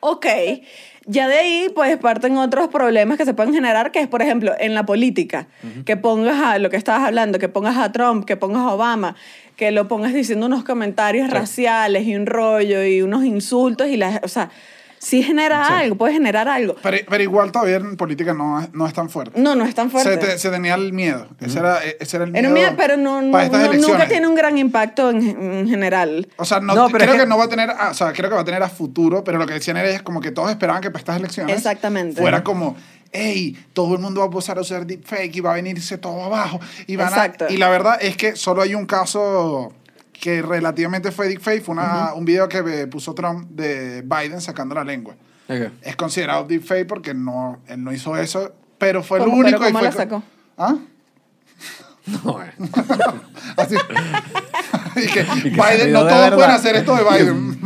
[0.00, 0.26] ok,
[1.08, 4.52] ya de ahí pues parten otros problemas que se pueden generar, que es, por ejemplo,
[4.58, 5.46] en la política,
[5.84, 9.14] que pongas a lo que estabas hablando, que pongas a Trump, que pongas a Obama,
[9.56, 14.20] que lo pongas diciendo unos comentarios raciales y un rollo y unos insultos y la,
[14.22, 14.50] o sea,
[14.98, 16.74] sí genera algo, puede generar algo.
[16.82, 19.40] Pero, pero igual todavía en política no, es- no es tan fuerte.
[19.40, 20.10] No, no es tan fuerte.
[20.12, 21.26] Se, te- se tenía el miedo.
[21.40, 22.38] Ese, era, ese era el miedo.
[22.40, 26.28] Era un miedo, pero no, no- nunca tiene un gran impacto en, en general.
[26.36, 27.20] O sea, no, No, pero creo es que...
[27.24, 29.22] que- no va a tener, ah, o sea, creo que va a tener a futuro,
[29.24, 32.20] pero lo que decían era es como que todos esperaban que para estas elecciones Exactamente.
[32.20, 32.76] fuera como,
[33.12, 36.22] hey, todo el mundo va a empezar a usar deepfake y va a venirse todo
[36.24, 36.60] abajo.
[36.86, 37.46] Y, van a- Exacto.
[37.48, 39.72] y la verdad es que solo hay un caso
[40.20, 44.74] que relativamente fue deepfake, fue una, un video que eh, puso Trump de Biden sacando
[44.74, 45.14] la lengua.
[45.82, 49.58] Es considerado deepfake porque no, él no hizo eso, pero fue lo único.
[49.58, 50.22] ¿Pero y cómo fue la sacó?
[50.58, 50.74] ¿Ah?
[52.06, 52.52] No, eh.
[53.56, 53.76] Así.
[54.96, 57.60] y que Biden, no todos pueden hacer esto de Biden.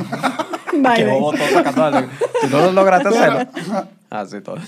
[0.72, 1.10] Biden.
[1.10, 2.14] bobo todo sacando la lengua.
[2.42, 3.48] Tú no lo lograste hacer.
[4.10, 4.58] Ah, sí, todo.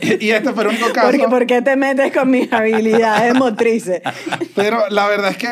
[0.00, 1.10] y, y este fue el único caso.
[1.10, 4.02] Porque, ¿Por qué te metes con mis habilidades motrices?
[4.54, 5.50] Pero la verdad es que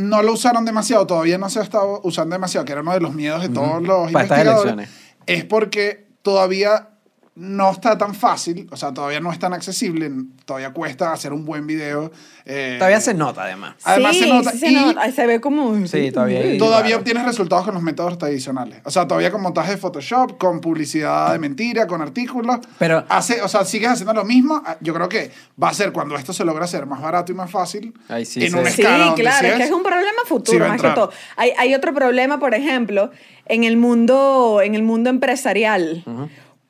[0.00, 3.00] no lo usaron demasiado, todavía no se ha estado usando demasiado, que era uno de
[3.00, 4.72] los miedos de todos los Para estas investigadores.
[4.74, 4.90] elecciones.
[5.26, 6.88] Es porque todavía
[7.36, 10.10] no está tan fácil, o sea, todavía no es tan accesible,
[10.44, 12.10] todavía cuesta hacer un buen video.
[12.44, 13.76] eh, Todavía se nota, además.
[13.84, 14.50] Además sí, se nota.
[14.52, 15.00] sí se y nota.
[15.02, 15.86] Ay, Se ve como...
[15.86, 17.00] Sí, todavía hay- Todavía claro.
[17.00, 18.80] obtienes resultados con los métodos tradicionales.
[18.84, 22.58] O sea, todavía con montaje de Photoshop, con publicidad de mentira, con artículos.
[22.78, 24.60] Pero- Hace, o sea, sigues haciendo lo mismo.
[24.66, 25.30] Ah, Yo creo que
[25.62, 27.94] va a ser cuando esto se logra hacer más barato y más fácil.
[28.08, 30.58] Ahí sí en una Sí, escala donde claro, es que es un problema sí futuro
[30.58, 31.06] va a más que entrar.
[31.08, 31.16] todo.
[31.36, 33.10] Hay, hay otro problema, por ejemplo,
[33.46, 36.04] en el mundo, en el mundo empresarial,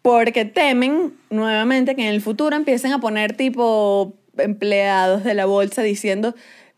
[0.03, 5.83] porque temen nuevamente que en el futuro empiecen a poner tipo empleados de la bolsa
[5.83, 6.35] diciendo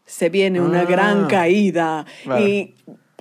[0.07, 2.47] se viene una Ah, gran caída claro.
[2.47, 2.75] y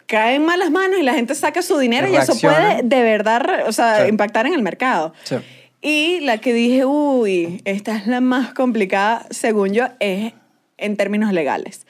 [0.08, 3.72] caen malas manos y la gente saca su dinero y eso puede de verdad, o
[3.72, 4.10] sea, Sí.
[4.10, 5.14] impactar en el mercado.
[5.24, 5.36] Sí.
[5.84, 10.34] Y la que dije, uy, esta es la más complicada, según yo, es
[10.78, 11.86] en términos legales.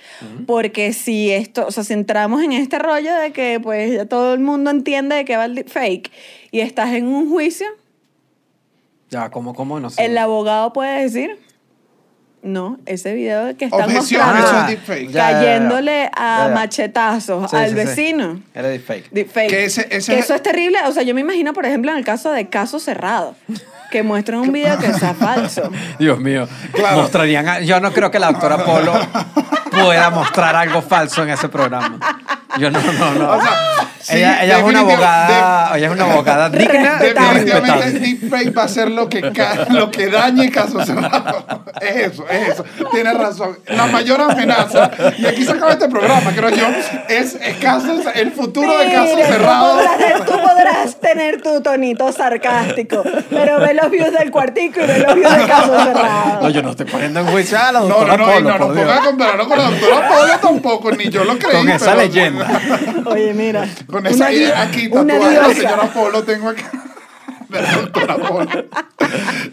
[0.45, 4.33] Porque si esto, o sea, si entramos en este rollo de que pues ya todo
[4.33, 6.11] el mundo entiende de que va el fake
[6.51, 7.67] y estás en un juicio,
[9.11, 9.79] Ya, ¿cómo, cómo?
[9.79, 10.05] No sé.
[10.05, 11.37] el abogado puede decir,
[12.43, 17.69] no, ese video que están Objeción, mostrando, es Ah, cayéndole a machetazos Sí, al sí,
[17.71, 17.75] sí.
[17.75, 18.41] vecino.
[18.55, 19.09] Era deepfake.
[19.11, 19.49] Deepfake.
[19.49, 20.77] Que ese- ese Que es- eso es terrible.
[20.87, 23.35] O sea, yo me imagino, por ejemplo, en el caso de Caso Cerrado,
[23.91, 25.69] que muestran un video que sea falso.
[25.99, 26.47] Dios mío.
[26.71, 27.01] Claro.
[27.01, 28.93] Mostrarían a- yo no creo que la doctora Polo
[29.69, 31.99] pueda mostrar algo falso en ese programa.
[32.57, 33.31] Yo no, no, no.
[33.33, 33.51] O sea,
[34.01, 38.67] sí, ella, ella es una abogada, ella es una abogada digna Definitivamente deepfake va a
[38.67, 39.21] ser lo que,
[39.69, 41.45] lo que dañe caso cerrado.
[41.79, 42.65] Es eso, es eso.
[42.91, 43.57] Tienes razón.
[43.67, 46.67] La mayor amenaza, y aquí se acaba este programa, creo yo,
[47.07, 49.75] es, es casos, el futuro de caso tú cerrado.
[49.77, 54.99] podrás, tú podrás tener tu tonito sarcástico, pero ve los views del cuartico y ve
[54.99, 56.41] los views de Caso Cerrado.
[56.41, 58.57] No, yo no estoy poniendo en juicio a la No, doctora no, no, y Polo,
[58.57, 58.85] no Dios.
[58.85, 61.51] pongan a comparar con la doctora Polo tampoco, ni yo lo creí.
[61.57, 62.40] Con esa pero- leyenda.
[63.05, 63.67] Oye, mira.
[63.87, 65.53] Con esa una idea aquí de la diosa.
[65.53, 66.63] señora Polo tengo aquí.
[67.49, 68.49] De la doctora Polo.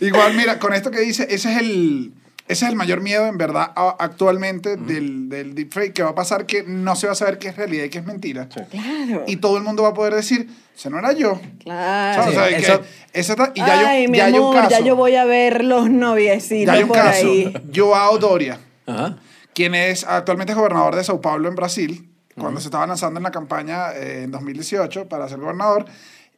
[0.00, 2.12] Igual, mira, con esto que dice, ese es el,
[2.46, 6.14] ese es el mayor miedo, en verdad, a- actualmente del, del deepfake, que va a
[6.14, 8.48] pasar que no se va a saber qué es realidad y qué es mentira.
[8.48, 9.24] Claro.
[9.26, 11.40] Y todo el mundo va a poder decir, ese no era yo.
[11.64, 12.26] Claro.
[12.28, 12.80] O sea, Sí, que eso-
[13.12, 14.70] ese está- y ya, Ay, mi ya hay un amor, caso.
[14.70, 17.26] ya yo voy a ver los ya noviecitos hay un por caso.
[17.26, 17.52] ahí.
[17.74, 18.58] Joao Doria.
[18.86, 19.16] Ajá.
[19.54, 23.30] quien es actualmente gobernador de Sao Paulo en Brasil, cuando se estaba lanzando en la
[23.30, 25.84] campaña eh, en 2018 para ser gobernador,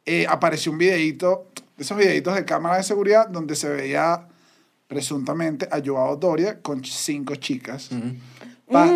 [0.05, 4.27] eh, apareció un videíto, de esos videitos de cámara de seguridad, donde se veía
[4.87, 7.89] presuntamente a Joao Doria con cinco chicas.
[8.71, 8.87] Pa-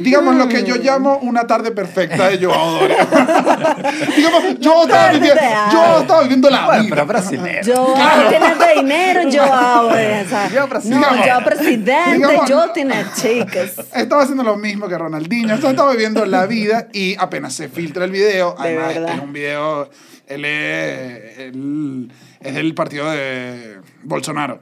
[0.00, 2.96] digamos lo que yo llamo una tarde perfecta de Joao Doria.
[4.16, 5.40] digamos, yo estaba viviendo,
[5.72, 6.94] yo estaba viviendo la Bueno, vida.
[6.94, 7.62] pero brasileño.
[7.62, 8.28] Yo Claro.
[8.28, 10.22] tiene dinero, yo ahora.
[10.24, 11.06] o sea, Yo presidente.
[11.06, 13.72] no, yo presidente, Digamos, yo tiene chicas.
[13.94, 15.48] Estaba haciendo lo mismo que Ronaldinho.
[15.54, 18.54] Entonces estaba viviendo la vida y apenas se filtra el video.
[18.60, 19.14] De Además, verdad.
[19.16, 19.90] es un video.
[20.26, 24.60] Él es, él es del partido de Bolsonaro.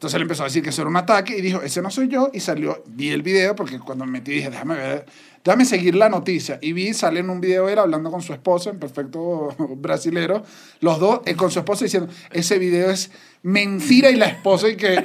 [0.00, 2.08] Entonces él empezó a decir que eso era un ataque y dijo, ese no soy
[2.08, 2.30] yo.
[2.32, 5.04] Y salió, vi el video porque cuando me metí dije, déjame ver,
[5.44, 6.58] déjame seguir la noticia.
[6.62, 10.42] Y vi, sale en un video él hablando con su esposa, en perfecto brasilero,
[10.80, 13.10] los dos eh, con su esposa diciendo, ese video es
[13.42, 15.04] mentira y la esposa y que...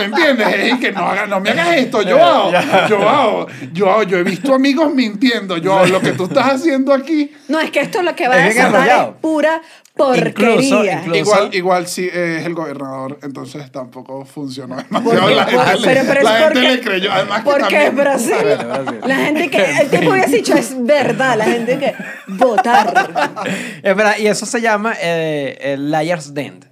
[0.00, 0.72] ¿Entiendes?
[0.74, 2.52] Y que no, haga- no me hagas esto, yo hago,
[2.88, 6.54] yo hago, yo hago, yo he visto amigos mintiendo, yo hago, lo que tú estás
[6.54, 9.60] haciendo aquí, No, es que esto lo que va a Es desatar es pura
[9.96, 11.00] porquería.
[11.04, 15.20] incluso- igual, igual sí es el gobernador, entonces tampoco funcionó demasiado.
[15.22, 17.62] Porque- La gente, porque- pero, pero la es gente porque, le creyó, además que porque
[17.64, 18.34] es también- Brasil.
[18.66, 19.00] Brasil.
[19.06, 21.94] La gente que el tipo había dicho es verdad, la gente que
[22.28, 23.34] votar.
[23.82, 26.65] Es verdad, y eso se llama eh, el liar's den.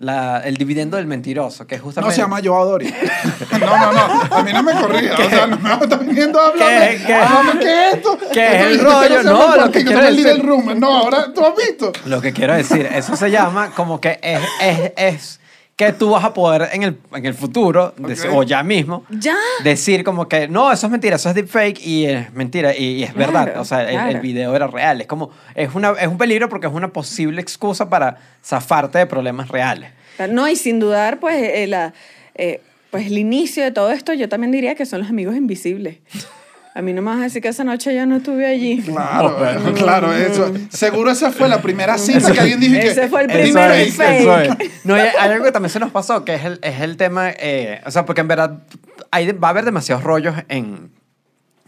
[0.00, 2.14] La- el dividendo del mentiroso, que es No justamente...
[2.14, 2.94] se llama Joao Doria.
[3.58, 4.36] No, no, no.
[4.36, 5.12] A mí no me corría.
[5.14, 6.88] O sea, no me estás viniendo a hablar.
[6.90, 7.14] ¿Qué- qué?
[7.14, 8.18] Háblame, ¿qué es esto?
[8.32, 9.22] ¿Qué es el rollo?
[9.24, 10.78] No, lo que quiero el decir- Little Room.
[10.78, 11.92] No, ahora tú has visto.
[12.06, 15.40] Lo que quiero decir, eso se llama como que es, es, es
[15.78, 18.34] que tú vas a poder en el, en el futuro, dec- Ok.
[18.34, 19.36] o ya mismo, Ya.
[19.62, 23.02] decir como que no, eso es mentira, eso es deepfake y es mentira y, y
[23.04, 23.60] es Claro, verdad.
[23.60, 24.20] O sea, el, el claro.
[24.20, 25.00] video era real.
[25.00, 29.06] Es como, es, una, es un peligro porque es una posible excusa para zafarte de
[29.06, 29.92] problemas reales.
[30.28, 31.94] No, y sin dudar, pues, eh, la,
[32.34, 32.60] eh,
[32.90, 35.98] pues el inicio de todo esto, yo también diría que son los amigos invisibles.
[36.78, 38.80] A mí no me vas a decir que esa noche yo no estuve allí.
[38.80, 40.54] Claro, bueno, claro, eso.
[40.68, 42.86] Seguro esa fue la primera cita que alguien dijo que.
[42.86, 44.20] Ese fue el primer es, fake.
[44.20, 44.50] eso es.
[44.84, 47.30] No, y hay algo que también se nos pasó, que es el, es el tema,
[47.30, 48.62] eh, o sea, porque en verdad
[49.10, 50.92] hay, va a haber demasiados rollos en,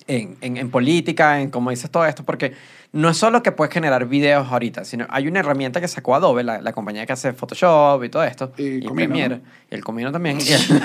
[0.07, 2.53] en, en, en política, en cómo dices todo esto, porque
[2.93, 6.43] no es solo que puedes generar videos ahorita, sino hay una herramienta que sacó Adobe,
[6.43, 9.43] la, la compañía que hace Photoshop y todo esto, Y y, Comino, Premiere, ¿no?
[9.71, 10.39] y el Comino también.
[10.45, 10.83] y el-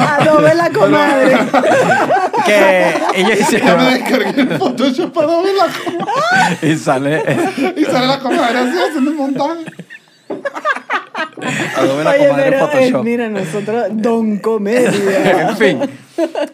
[0.00, 1.36] Adobe la comadre.
[2.44, 6.58] que ellos Ya me hicieron descargué el Photoshop para ver la comadre.
[6.72, 7.22] y sale
[7.76, 9.64] Y sale la comadre así haciendo el montaje.
[11.76, 13.04] Adobe la Oye, comadre pero eh, Photoshop.
[13.04, 14.90] mira, nosotros, Don Comedia.
[15.50, 15.80] en fin.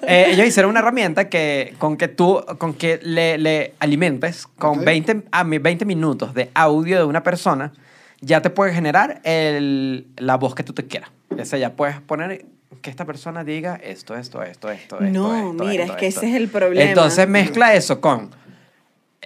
[0.07, 4.79] Eh, ellos hicieron una herramienta que, con que tú con que le, le alimentes con
[4.81, 4.85] Ok.
[4.85, 7.73] 20, a mi- 20 minutos de audio de una persona,
[8.20, 11.11] ya te puede generar el, la voz que tú te quieras.
[11.38, 12.44] O sea, ya puedes poner
[12.83, 14.99] que esta persona diga esto, esto, esto, esto.
[15.01, 16.88] No, esto, mira, esto, es que ese es el problema.
[16.88, 18.31] Entonces mezcla eso con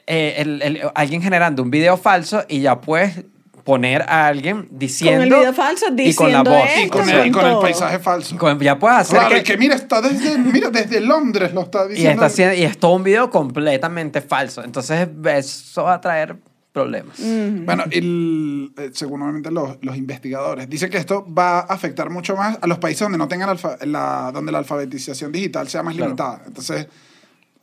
[0.07, 3.25] eh, el- el- alguien generando un video falso y ya puedes
[3.65, 7.11] poner a alguien diciendo video falso y con la diciendo voz esto, Y con, Con
[7.11, 8.37] el, y con el paisaje falso.
[8.37, 11.63] Con- ya puedes hacer Claro, que, y que mira, está desde, mira, desde Londres lo
[11.63, 12.13] está y, diciendo.
[12.13, 14.63] está haciendo- y es todo un video completamente falso.
[14.63, 16.37] Entonces, eso va a traer
[16.73, 17.17] problemas.
[17.21, 22.37] Bueno, el, eh, según obviamente los, los investigadores, dice que esto va a afectar mucho
[22.37, 25.95] más a los países donde no tengan alfa- la, donde la alfabetización digital sea más
[25.95, 26.09] Claro.
[26.11, 26.43] limitada.
[26.47, 26.87] Entonces,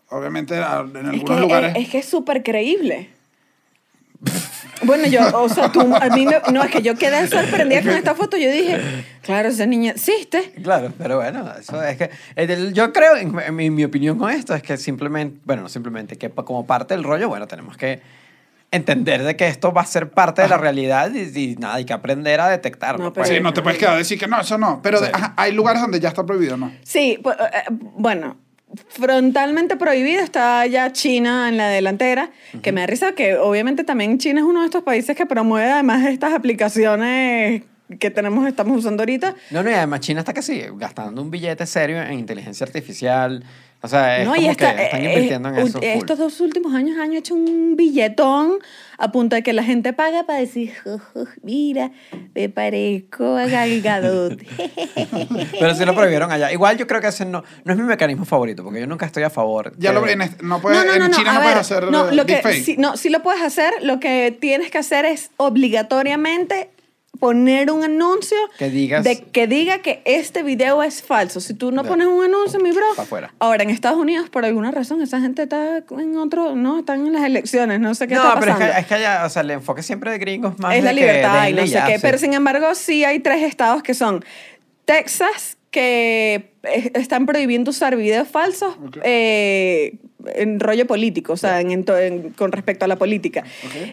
[0.09, 1.75] obviamente en Es algunos que, lugares...
[1.75, 3.09] es, es que es súper creíble.
[4.83, 7.91] Bueno, yo, o sea, tú, a mí me- no, es que yo quedé sorprendida con
[7.91, 8.37] esta foto.
[8.37, 8.79] Yo dije,
[9.21, 10.51] claro, esa niña existe.
[10.63, 12.09] Claro, pero bueno, eso es que
[12.73, 16.17] yo creo, en, en mi, mi opinión con esto es que simplemente, bueno, no simplemente
[16.17, 18.01] que como parte del rollo, bueno, tenemos que
[18.71, 21.85] entender de que esto va a ser parte de la realidad y, y nada, hay
[21.85, 23.03] que aprender a detectarlo.
[23.05, 23.27] No, pues.
[23.27, 24.79] Sí, no te puedes quedar a decir que no, eso no.
[24.81, 25.11] Pero de- Sí.
[25.13, 26.71] ajá, hay lugares donde ya está prohibido, ¿no?
[26.83, 28.37] Sí, pu- eh, eh, bueno,
[28.87, 32.31] frontalmente prohibido está ya China en la delantera,
[32.61, 35.69] que me da risa que obviamente también China es uno de estos países que promueve
[35.69, 37.63] además estas aplicaciones
[37.99, 39.35] que tenemos, estamos usando ahorita.
[39.49, 43.43] No, no, y además China está casi gastando un billete serio en inteligencia artificial.
[43.83, 45.79] O sea, es No, como y esta- que están eh, invirtiendo en eh, eso.
[45.79, 45.83] full.
[45.83, 48.59] Estos dos últimos años han hecho un billetón
[48.99, 51.89] a punto de que la gente paga para decir, "Jo, jo, mira,
[52.35, 54.39] me parezco a Gal Gadot".
[55.59, 56.51] Pero sí lo prohibieron allá.
[56.51, 59.23] Igual yo creo que ese no, no es mi mecanismo favorito, porque yo nunca estoy
[59.23, 59.73] a favor.
[59.79, 62.41] Ya de- lo en, no puedes, en China no puedes ver, hacer no, lo que,
[62.63, 63.73] sí, no, sí lo puedes hacer.
[63.81, 66.69] Lo que tienes que hacer es obligatoriamente
[67.21, 71.39] poner un anuncio Que digas- de que diga que este video es falso.
[71.39, 72.83] Si tú no pones un anuncio, mi bro.
[72.97, 73.31] Afuera.
[73.37, 77.13] Ahora en Estados Unidos por alguna razón esa gente está en otro, no, están en
[77.13, 78.73] las elecciones, no sé qué no, está pero es pasando.
[78.73, 80.95] que, es que allá, o sea, el enfoque siempre de gringos más es la que
[80.99, 81.93] libertad y no sé qué.
[81.95, 81.99] sí.
[82.01, 84.25] Pero sin embargo, sí hay tres estados que son
[84.85, 86.51] Texas, que
[86.95, 89.93] están prohibiendo usar videos falsos eh,
[90.35, 93.43] en rollo político, o sea, en- en con respecto a la política.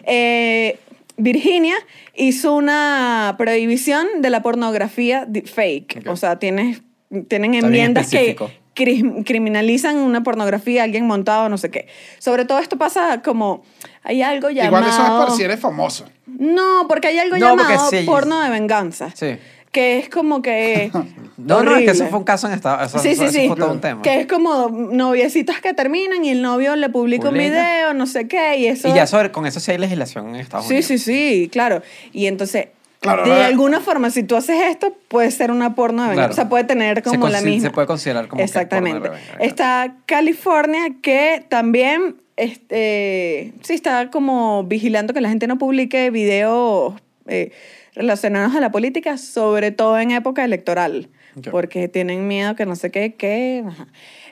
[0.05, 0.77] Eh,
[1.19, 1.75] Virginia
[2.15, 6.07] hizo una prohibición de la pornografía fake.
[6.07, 6.81] O sea, tienes,
[7.27, 8.35] tienen bien enmiendas que
[8.75, 11.87] cri- criminalizan una pornografía, alguien montado, no sé qué.
[12.19, 13.63] Sobre todo esto pasa como,
[14.03, 14.77] hay algo llamado...
[14.83, 16.05] Igual eso es para si eres famoso.
[16.25, 18.03] No, porque hay algo No, llamado sí.
[18.05, 19.11] porno de venganza.
[19.13, 19.37] Sí.
[19.71, 20.91] Que es como que...
[21.45, 23.01] No, no, es que eso fue un caso en Estados Unidos.
[23.03, 23.47] Sí, sí, eso sí.
[23.47, 24.01] fue todo un tema.
[24.01, 28.27] Que es como noviecitos que terminan y el novio le publica un video, no sé
[28.27, 28.87] qué, y eso...
[28.89, 30.87] Y ya sobre, con eso sí hay legislación en Estados Sí, Unidos.
[30.87, 31.81] sí, sí, claro.
[32.13, 32.67] Y entonces,
[33.01, 36.27] Claro, de alguna forma, si tú haces esto, puede ser una porno de venganza.
[36.27, 36.33] Claro.
[36.33, 37.69] O sea, puede tener Se como la misma.
[37.69, 39.09] se puede considerar como que es porno de Exactamente.
[39.39, 46.93] Está California, que también este, sí está como vigilando que la gente no publique videos
[47.27, 47.51] eh,
[47.95, 51.07] relacionados a la política, sobre todo en época electoral.
[51.37, 51.49] Ok.
[51.51, 53.63] Porque tienen miedo que no sé qué, qué.
[53.67, 53.87] ajá.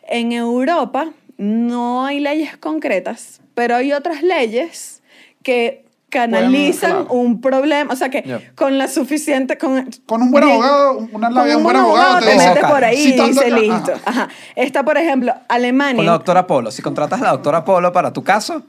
[0.07, 5.03] En Europa no hay leyes concretas, pero hay otras leyes
[5.43, 7.07] que canalizan claro.
[7.13, 8.41] un problema, o sea que Ya.
[8.55, 12.19] con la suficiente con, Con un buen bien- abogado, una labia, un un buen abogado,
[12.19, 13.91] te te dice, metes por ahí y dice listo.
[13.93, 14.10] ajá.
[14.23, 14.29] Ajá.
[14.55, 16.71] Está por ejemplo Alemania Con la doctora Polo.
[16.71, 18.63] Si contratas a la doctora Polo para tu caso,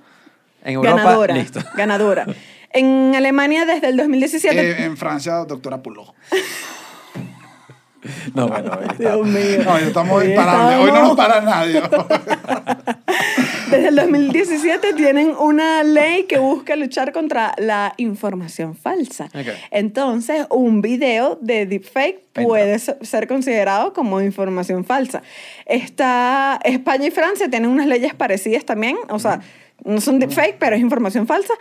[0.64, 1.60] en Europa, ganadora, listo.
[1.76, 2.26] ganadora.
[2.70, 6.14] En Alemania desde el 2017 Eh, en Francia, doctora Puló.
[8.34, 8.94] No, bueno, está.
[9.14, 9.62] Dios mío.
[9.64, 10.78] No, hoy estamos Hoy imparables.
[10.78, 11.82] Hoy no nos para nadie.
[13.70, 19.26] Desde el 2017 tienen una ley que busca luchar contra la información falsa.
[19.26, 19.48] Ok.
[19.70, 25.22] Entonces, un video de deepfake puede se- ser considerado como información falsa.
[25.66, 29.40] Está, España y Francia tienen unas leyes parecidas también, o sea,
[29.84, 31.52] no son deepfake, pero es información falsa.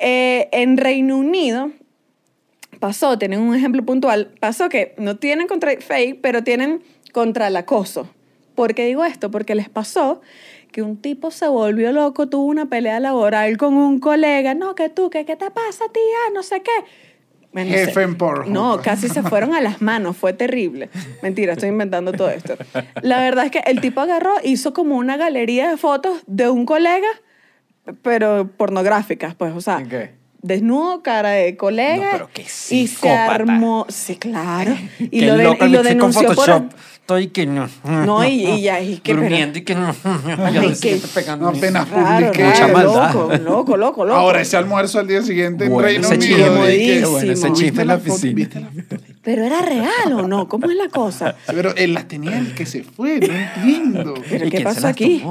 [0.00, 1.70] Eh, en Reino Unido
[2.78, 7.56] pasó, tienen un ejemplo puntual, pasó que no tienen contra fake, pero tienen contra el
[7.56, 8.08] acoso.
[8.54, 9.30] ¿Por qué digo esto?
[9.30, 10.20] Porque les pasó
[10.72, 14.88] que un tipo se volvió loco, tuvo una pelea laboral con un colega, no, que
[14.88, 16.70] tú, que qué te pasa, tía, no sé qué.
[17.52, 18.18] Bueno, Jefe en.
[18.48, 20.90] No, casi se fueron a las manos, fue terrible.
[21.22, 22.56] Mentira, estoy inventando todo esto.
[23.00, 26.66] La verdad es que el tipo agarró, hizo como una galería de fotos de un
[26.66, 27.08] colega,
[28.02, 30.17] pero pornográficas, pues, o sea, Ok.
[30.48, 32.04] Desnudo, cara de colega.
[32.06, 34.74] No, pero qué y se armó, sí, claro.
[34.98, 36.34] Y lo, de- y lo denunció por...
[36.36, 36.72] Photoshop.
[37.08, 37.66] Estoy que no.
[37.84, 39.94] No, y- y ya, y que- Durmiendo y que no.
[40.52, 41.50] Ya lo que- pegando.
[41.50, 42.44] No, apenas Raro, publiqué.
[42.44, 43.14] Mucha maldad.
[43.14, 44.18] loco, loco, loco, loco.
[44.20, 46.36] Ahora ese almuerzo al día siguiente en Bueno, Reino ese Unido.
[46.36, 47.54] que- bueno, ese Buenísimo.
[47.54, 48.70] chisme ¿Viste en la oficina.
[49.22, 51.34] Pero era real o no, ¿cómo es la cosa?
[51.46, 54.14] Pero él las tenía el que se fue, no entiendo.
[54.28, 55.22] Pero ¿Y ¿qué pasó aquí?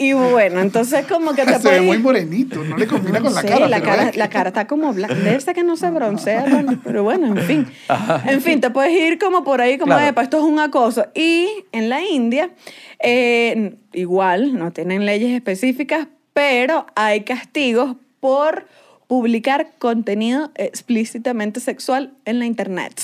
[0.00, 3.34] Y bueno, entonces como que te Se ve puedes- muy morenito, no le combina con
[3.34, 3.68] la Sí, cara.
[3.68, 5.14] la cara, es- la cara está como blanca.
[5.16, 7.66] Debe ser que no se broncea, bueno, pero bueno, en fin.
[8.26, 10.06] En fin, te puedes ir como por ahí, como, Claro.
[10.08, 11.06] "Epa, esto es un acoso.
[11.14, 12.50] Y en la India,
[13.00, 18.66] eh, igual, no tienen leyes específicas, pero hay castigos por
[19.08, 23.00] publicar contenido explícitamente sexual en la internet.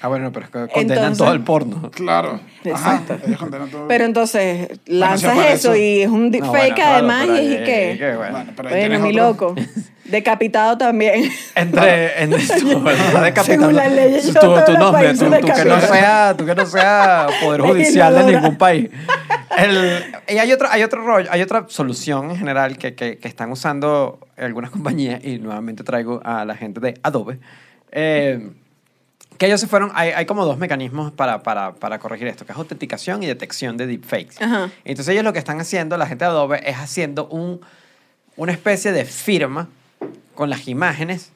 [0.00, 1.90] Ah, bueno, pero es que condenan Entonces- todo el porno.
[1.90, 2.40] Claro.
[2.62, 3.14] Exacto.
[3.14, 3.88] Ajá, ellos condenan todo.
[3.88, 5.76] Pero entonces lanzas eso eso.
[5.76, 7.96] y es un No, deepfake bueno, claro, además y es ahí- que...
[7.98, 8.32] que bueno.
[8.32, 9.54] Bueno, pero ahí Bueno, tienes mi otro.
[9.54, 9.60] loco.
[10.04, 11.30] Decapitado también.
[11.54, 12.94] Entre, entre tú, que
[15.64, 18.88] no sea, tú que no sea poder judicial de ningún país.
[19.58, 23.28] El- y hay otro, hay otro rollo, hay otra solución en general que, que, que
[23.28, 27.38] están usando algunas compañías y nuevamente traigo a la gente de Adobe.
[27.90, 28.50] eh,
[29.38, 32.52] que ellos se fueron, hay, hay como dos mecanismos para, para, para corregir esto, que
[32.52, 34.42] es autenticación y detección de deepfakes.
[34.42, 34.70] Ajá.
[34.84, 37.60] Entonces ellos lo que están haciendo, la gente de Adobe, es haciendo un,
[38.36, 39.68] una especie de firma
[40.34, 41.30] con las imágenes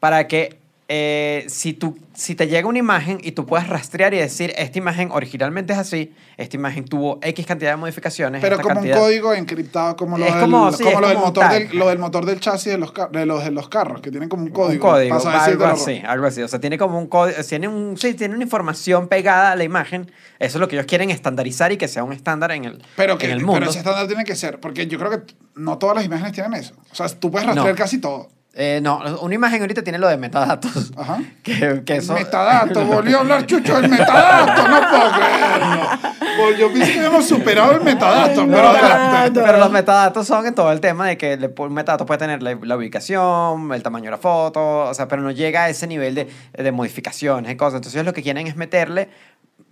[0.00, 4.18] para que eh, si, tú, si te llega una imagen y tú puedes rastrear y
[4.18, 8.40] decir, esta imagen originalmente es así, esta imagen tuvo X cantidad de modificaciones.
[8.40, 11.00] Pero esta como cantidad- un código encriptado, como, lo Es del, como- sí, como es
[11.00, 11.68] lo, del como un motor tag.
[11.70, 14.28] del, lo del motor del chasis de los, de los, de los carros, que tienen
[14.28, 14.88] como un Un código.
[14.88, 16.42] código, Pasa a algo así, algo así.
[16.42, 19.64] O sea, tiene como un código, tiene, un, sí, tiene una información pegada a la
[19.64, 20.10] imagen.
[20.38, 23.18] Eso es lo que ellos quieren estandarizar y que sea un estándar en el, Pero,
[23.18, 23.70] que, en el pero mundo.
[23.70, 26.74] ese estándar tiene que ser, porque yo creo que no todas las imágenes tienen eso.
[26.92, 27.76] O sea, tú puedes rastrear No.
[27.76, 28.28] casi todo.
[28.58, 30.92] Eh, no, una imagen ahorita tiene lo de metadatos.
[30.96, 31.18] Ajá.
[31.42, 35.88] Que, que eso, Metadato, volvió a hablar Chucho del metadato, no puedo creerlo.
[36.36, 39.42] Pues yo pensé que habíamos superado el metadato, El pero metadato.
[39.44, 42.58] Pero los metadatos son en todo el tema de que un metadato puede tener la,
[42.60, 46.16] la ubicación, el tamaño de la foto, o sea, pero no llega a ese nivel
[46.16, 47.76] de, de modificaciones y cosas.
[47.76, 49.08] Entonces, lo que quieren es meterle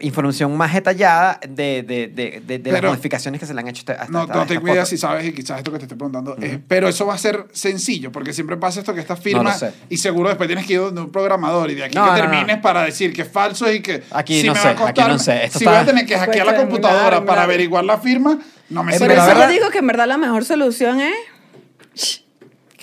[0.00, 3.68] información más detallada de, de, de, de- de las Pero- modificaciones que se le han
[3.68, 5.84] hecho hasta No, hasta no esta tengo idea si sabes y quizás esto que te
[5.84, 6.36] estoy preguntando.
[6.42, 9.62] eh, pero eso va a ser sencillo, porque siempre pasa esto que estas No firmas
[9.62, 9.74] lo sé.
[9.88, 12.16] y seguro después tienes que ir donde un programador y de aquí No, que no,
[12.16, 12.62] termines no.
[12.62, 15.04] para decir que es falso y que Aquí si no me sé, va a costar,
[15.04, 15.44] aquí no sé.
[15.44, 18.38] Esto si está- voy a tener que hackear la computadora para averiguar la firma,
[18.70, 19.34] no me Eh, Por pero sirve.
[19.34, 21.14] la eso yo digo que en verdad la mejor solución es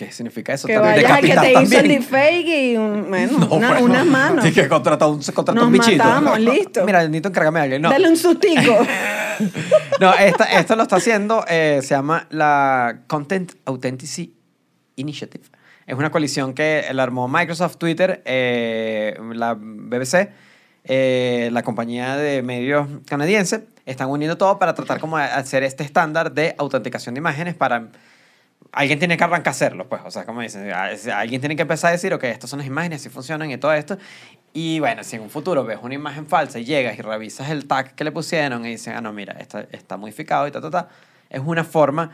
[0.05, 0.67] ¿Qué significa eso?
[0.67, 1.87] Que vayas que te hizo el también.
[1.87, 3.85] deepfake y un, bueno, No, una- bueno.
[3.85, 4.43] unas manos.
[4.45, 5.97] Sí, que contrató un, Nos un bichito.
[6.03, 6.83] matamos, listo.
[6.85, 7.81] Mira, necesito encargarme de alguien.
[7.83, 8.79] No, Dale un sustico.
[9.99, 14.33] no esta, esto lo está haciendo, eh, se llama la Content Authenticity
[14.95, 15.43] Initiative.
[15.85, 20.29] Es una coalición que la armó Microsoft, Twitter, eh, la BBC,
[20.83, 23.65] eh, la compañía de medios canadiense.
[23.85, 27.89] Están uniendo todo para tratar como hacer este estándar de autenticación de imágenes para...
[28.73, 30.01] Alguien tiene que arrancar a hacerlo, pues.
[30.05, 33.01] O sea, como dicen, alguien tiene que empezar a decir, ok, estas son las imágenes,
[33.01, 33.97] así funcionan y todo esto.
[34.53, 37.67] Y bueno, si en un futuro ves una imagen falsa y llegas y revisas el
[37.67, 40.69] tag que le pusieron y dicen, ah, no, mira, está, está modificado y ta, ta,
[40.69, 40.89] ta,
[41.29, 42.11] es una forma.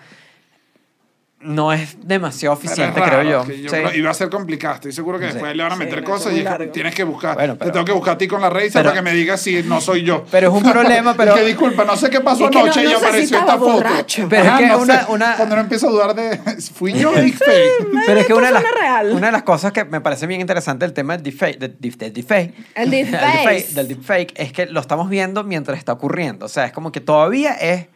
[1.40, 3.46] No es demasiado eficiente, raro, creo yo.
[3.46, 3.76] yo Sí.
[3.76, 4.74] creo- y va a ser complicado.
[4.76, 5.34] Estoy seguro que Sí.
[5.34, 6.72] después le van a Sí, meter no, cosas y es que largo.
[6.72, 7.36] tienes que buscar.
[7.36, 9.40] Bueno, Te pero- tengo que buscar a ti con la raíz para que me digas
[9.40, 10.26] si no soy yo.
[10.32, 11.36] Pero es un problema, pero...
[11.36, 13.84] Que disculpa, no sé qué pasó que no- anoche no y apareció esta foto.
[14.30, 15.12] Pero es Ajá, que no una- sé.
[15.12, 16.38] una- Cuando uno empieza a dudar de.
[16.74, 17.12] ¿Fui yo?
[17.14, 18.64] Pero es que una de, las,
[19.12, 21.98] una de las cosas que me parece bien interesante del tema del deepfake, del deep-
[21.98, 26.48] del deepfake, El deepfake- del deepfake es que lo estamos viendo mientras está ocurriendo.
[26.48, 27.88] O sea, es como que todavía es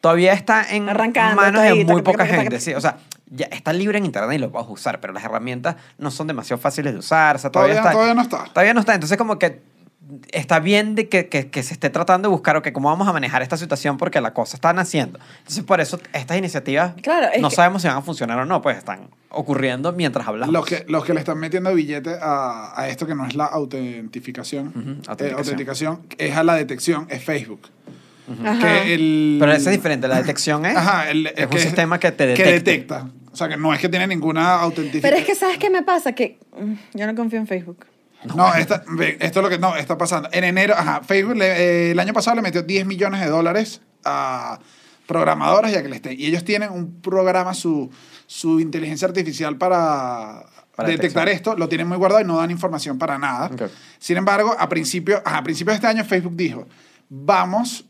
[0.00, 2.60] todavía está en Arrancando, manos de muy poca gente.
[2.60, 2.98] Sí, o sea,
[3.30, 6.60] ya está libre en internet y lo puedes usar, pero las herramientas no son demasiado
[6.60, 7.36] fáciles de usar.
[7.36, 8.52] O sea, todavía, Todavía- está, todavía no está.
[8.52, 8.94] Todavía no está.
[8.94, 9.60] Entonces, como que
[10.32, 13.12] está bien de que, que- que se esté tratando de buscar, ok, cómo vamos a
[13.12, 15.18] manejar esta situación porque la cosa está naciendo.
[15.40, 18.46] Entonces, por eso estas iniciativas Claro, es no que- sabemos si van a funcionar o
[18.46, 20.50] no, pues están ocurriendo mientras hablamos.
[20.54, 23.44] Los que, los que le están metiendo billete a, a esto que no es la
[23.44, 25.38] autentificación, Ujú, eh, autenticación.
[25.38, 27.68] autenticación, es a la detección, es Facebook.
[28.44, 28.58] Ajá.
[28.58, 30.06] Que el, Pero eso es diferente.
[30.08, 32.44] La detección es, Ajá, el- es un que- sistema que te detecta.
[32.44, 33.08] Que detecta.
[33.32, 35.02] O sea, que no es que tiene ninguna autentificación.
[35.02, 36.12] Pero es que, ¿sabes qué me pasa?
[36.12, 37.86] Que mm, yo no confío en Facebook.
[38.34, 40.28] No, esta- ve, esto es lo que no está pasando.
[40.32, 41.46] En enero, ajá, Facebook le-
[41.88, 44.58] eh, el año pasado le metió 10 millones de dólares a
[45.06, 46.20] programadoras y a que le estén.
[46.20, 47.90] Y ellos tienen un programa, su,
[48.26, 50.44] su inteligencia artificial para,
[50.76, 51.28] Para detectar detección.
[51.28, 53.46] esto, lo tienen muy guardado y no dan información para nada.
[53.52, 53.62] Ok.
[53.98, 56.66] Sin embargo, a principio, ajá, a principios de este año Facebook dijo,
[57.08, 57.84] vamos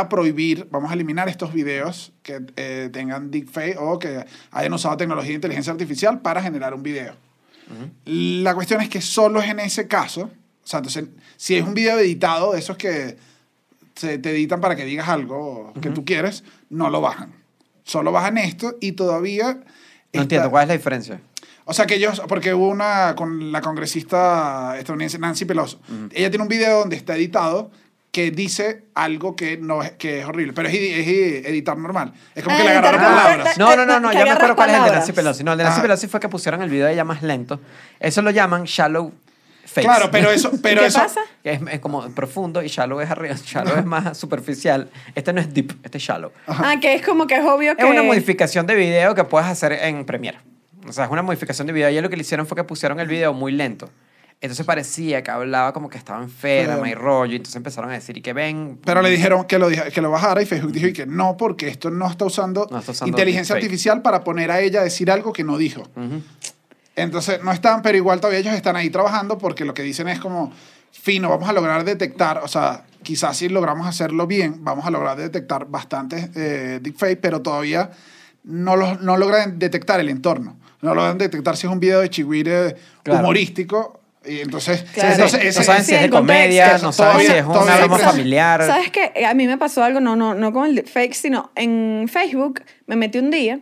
[0.00, 4.96] a prohibir, vamos a eliminar estos videos que eh, tengan deepfake o que hayan usado
[4.96, 7.14] tecnología de inteligencia artificial para generar un video.
[8.04, 11.04] La cuestión es que solo es en ese caso, o sea, entonces,
[11.36, 13.16] si es un video editado, de esos que
[13.94, 17.32] se te editan para que digas algo que tú quieres, no lo bajan.
[17.84, 19.44] Solo bajan esto y todavía...
[19.54, 19.60] No
[20.12, 21.20] está- entiendo, ¿cuál es la diferencia?
[21.66, 25.78] o sea, que ellos, porque hubo una con la congresista estadounidense Nancy Pelosi.
[26.12, 27.70] Ella tiene un video donde está editado
[28.14, 31.08] que dice algo que no es, que es horrible, pero es, es
[31.46, 32.12] editar normal.
[32.32, 33.58] Es como Ah, que le agarraron palabras.
[33.58, 35.12] No, no, no, no, que ya me acuerdo cuál es el de Nancy.
[35.12, 35.42] Pelosi.
[35.42, 35.82] No, el de Nancy Ajá.
[35.82, 37.60] Pelosi fue que pusieron el video de ella más lento.
[37.98, 39.12] Eso lo llaman shallow
[39.64, 39.82] face.
[39.82, 41.22] Claro, pero eso, pero ¿Qué eso, pasa?
[41.42, 43.34] Es, es como profundo y shallow es arriba.
[43.34, 44.88] Shallow es más superficial.
[45.16, 46.30] Este no es deep, este es shallow.
[46.46, 47.82] Ah, que es como que es obvio que...
[47.82, 50.38] Es una modificación de video que puedes hacer en Premiere.
[50.86, 51.90] O sea, es una modificación de video.
[51.90, 53.90] Y lo que le hicieron fue que pusieron el video muy lento.
[54.40, 57.32] Entonces parecía que hablaba como que estaba enferma y rollo.
[57.32, 58.78] Y entonces empezaron a decir, y que ven.
[58.84, 61.68] Pero le dijeron que lo, que lo bajara y Facebook dijo y que no, porque
[61.68, 63.64] esto no está usando, No está usando inteligencia deepfake.
[63.70, 65.80] artificial para poner a ella a decir algo que no dijo.
[65.96, 66.20] Ujú.
[66.96, 70.20] Entonces no están, pero igual todavía ellos están ahí trabajando porque lo que dicen es
[70.20, 70.52] como,
[70.92, 75.16] fino, vamos a lograr detectar, o sea, quizás si logramos hacerlo bien, vamos a lograr
[75.16, 77.90] detectar bastantes eh, deepfake, pero todavía
[78.44, 80.56] no, los, no logran detectar el entorno.
[80.82, 83.20] No logran detectar si es un video de chihuire Claro.
[83.20, 84.00] humorístico.
[84.26, 85.12] Y entonces, Claro.
[85.14, 87.98] entonces no ese- saben sí, si es de comedia, no saben si es un drama
[87.98, 88.62] familiar.
[88.66, 89.24] ¿Sabes qué?
[89.26, 92.96] A mí me pasó algo, no, no, no con el fake, sino en Facebook me
[92.96, 93.60] metí un día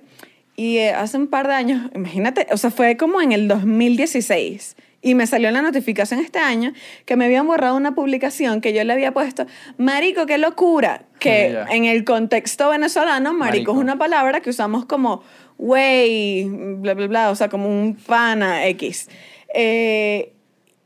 [0.54, 4.76] y eh, hace un par de años, imagínate, o sea, fue como en el 2016
[5.00, 6.72] y me salió la notificación este año
[7.06, 9.46] que me habían borrado una publicación que yo le había puesto,
[9.78, 11.66] marico, qué locura, que Ya.
[11.74, 13.72] en el contexto venezolano, marico, Marico.
[13.72, 15.22] es una palabra que usamos como,
[15.58, 19.08] güey, bla, bla, bla, o sea, como un pana X.
[19.54, 20.32] Eh,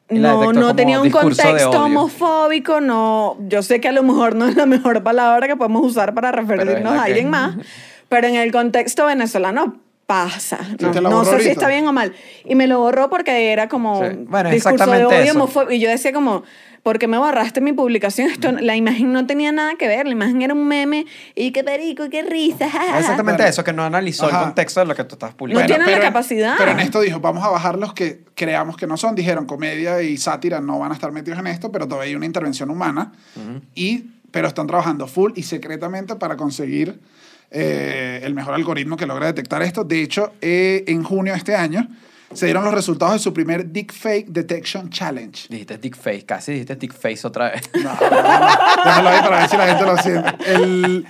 [0.09, 4.55] no, no tenía un contexto homofóbico, no, yo sé que a lo mejor no es
[4.57, 7.57] la mejor palabra que podemos usar para referirnos a que- alguien más,
[8.09, 9.77] pero en el contexto venezolano
[10.07, 10.59] pasa.
[10.81, 11.51] No, te la no sé si ahorita.
[11.53, 12.13] está bien o mal.
[12.45, 14.17] Y me lo borró porque era como Sí.
[14.29, 15.35] Bueno, es discurso de odio, eso.
[15.35, 15.77] homofobia.
[15.77, 16.45] Y yo decía como,
[16.85, 18.31] ¿por qué me borraste mi publicación?
[18.31, 21.65] Esto, la imagen no tenía nada que ver, la imagen era un meme y qué
[21.65, 22.67] perico, y qué risa.
[22.99, 24.39] Exactamente eso, que no analizó Ajá.
[24.39, 25.67] el contexto de lo que tú estás publicando.
[25.67, 26.55] tiene la pero en- capacidad.
[26.57, 29.17] Pero en esto dijo, vamos a bajar los que creamos que no son.
[29.17, 32.27] Dijeron, comedia y sátira no van a estar metidos en esto, pero todavía hay una
[32.27, 33.13] intervención humana.
[33.75, 37.01] y, pero están trabajando full y secretamente para conseguir
[37.51, 39.85] eh, el mejor algoritmo que logra detectar esto.
[39.85, 41.89] De hecho, eh, en junio de este año
[42.33, 45.47] se dieron los resultados de su primer Deepfake Detection Challenge.
[45.49, 47.63] Dijiste dick face, casi dijiste dick face otra vez.
[47.75, 50.35] No, no, no, déjalo ahí para ver si la gente lo siente.
[50.47, 51.07] El-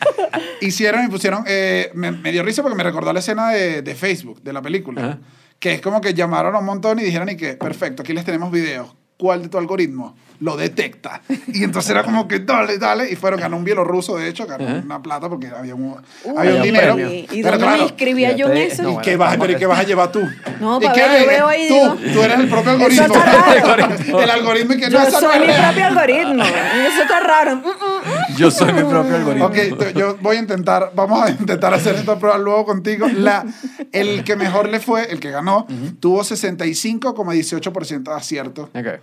[0.60, 1.44] hicieron y pusieron.
[1.46, 4.60] eh, me, me dio risa porque me recordó la escena de, de Facebook, de la
[4.62, 5.00] película.
[5.02, 5.18] Ajá.
[5.58, 8.26] Que es como que llamaron a un montón y dijeron: y que, perfecto, aquí les
[8.26, 8.94] tenemos videos.
[9.18, 11.22] ¿Cuál de tu algoritmo lo detecta?
[11.48, 13.10] Y entonces era como que dale, dale.
[13.10, 14.82] Y fueron, ganó un bielorruso, de hecho, ganó Ajá.
[14.84, 15.96] una plata porque había un,
[16.36, 16.94] había un dinero.
[16.96, 17.10] premio.
[17.14, 18.82] ¿Y, y Pero dónde claro, me inscribía yo en eso?
[18.82, 20.20] no, ¿Y bueno, qué vas, pero ¿y qué vas a llevar tú?
[20.60, 23.14] No, ¿Y qué ver, yo veo ahí, Tú, digo- tú eres el propio algoritmo.
[24.22, 26.44] el algoritmo y que no Yo soy mi propio algoritmo.
[26.44, 27.56] Eso está raro.
[27.56, 27.95] Mm, mm.
[28.38, 29.46] Yo soy mi propio algoritmo.
[29.46, 33.06] Ok, yo voy a intentar, vamos a intentar hacer esta prueba luego contigo.
[33.08, 33.44] La,
[33.92, 35.66] el que mejor le fue, el que ganó,
[36.00, 39.00] tuvo 65,18% de acierto, Ok.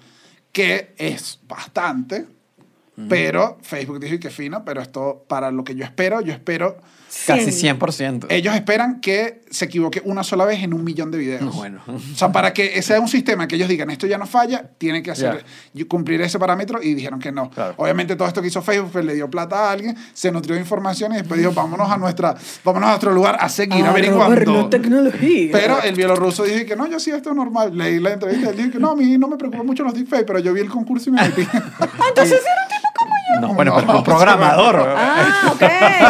[0.51, 2.25] que es bastante,
[3.09, 6.77] pero Facebook dijo que fino, pero esto para lo que yo espero, yo espero,
[7.27, 7.79] Casi Cien.
[7.79, 8.25] 100%.
[8.29, 11.41] ellos esperan que se equivoque una sola vez en un millón de videos.
[11.41, 11.81] No, bueno.
[11.87, 15.03] O sea, para que sea un sistema que ellos digan, esto ya no falla, tienen
[15.03, 15.45] que hacer,
[15.87, 17.49] cumplir ese parámetro y dijeron que no.
[17.51, 17.75] Claro.
[17.77, 20.61] Obviamente todo esto que hizo Facebook pues, le dio plata a alguien, se nutrió de
[20.61, 24.69] información y después dijo, vámonos a, nuestra, vámonos a nuestro lugar a seguir A averiguando.
[24.69, 25.49] tecnología.
[25.51, 27.77] Pero el bielorruso dijo que no, yo sí, esto es normal.
[27.77, 30.25] Leí la entrevista, él dijo que no, a mí no me preocupan mucho los deepfakes,
[30.25, 31.41] pero yo vi el concurso y me metí.
[32.09, 32.82] Entonces era un.
[33.41, 34.93] No, bueno, pero un programador.
[34.95, 35.61] Ah, ok.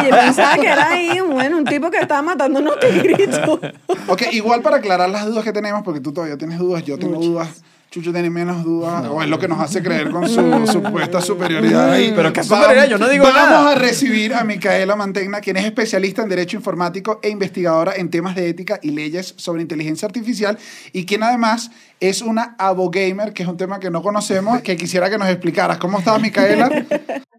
[0.10, 3.60] Yo pensaba que era ahí, bueno, un tipo que estaba matando unos tigritos.
[4.08, 7.20] ok, igual para aclarar las dudas que tenemos, porque tú todavía tienes dudas, yo tengo
[7.20, 7.64] dudas.
[7.94, 11.92] Chucho tiene menos dudas, o es lo que nos hace creer con su supuesta superioridad
[11.92, 12.12] ahí.
[12.16, 13.72] Pero qué Vamos- superioridad, yo no digo Vamos nada.
[13.74, 18.34] a recibir a Micaela Mantegna, quien es especialista en Derecho Informático e investigadora en temas
[18.34, 20.58] de ética y leyes sobre inteligencia artificial,
[20.92, 21.70] y quien además
[22.00, 25.78] es una abogamer, que es un tema que no conocemos, que quisiera que nos explicaras.
[25.78, 26.72] ¿Cómo estás, Micaela?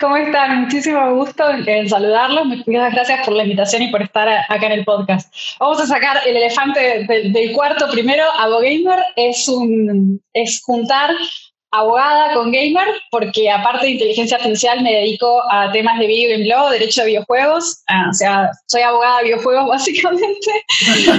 [0.00, 0.62] ¿Cómo están?
[0.62, 2.46] Muchísimo gusto en saludarlos.
[2.46, 5.32] Muchas gracias por la invitación y por estar acá en el podcast.
[5.58, 8.24] Vamos a sacar el elefante del, del cuarto primero.
[8.38, 11.10] Abogamer es, un, es juntar
[11.72, 16.46] abogada con gamer, porque aparte de inteligencia artificial me dedico a temas de video game
[16.46, 20.50] law, derecho de videojuegos, ah, o sea, soy abogada de videojuegos básicamente,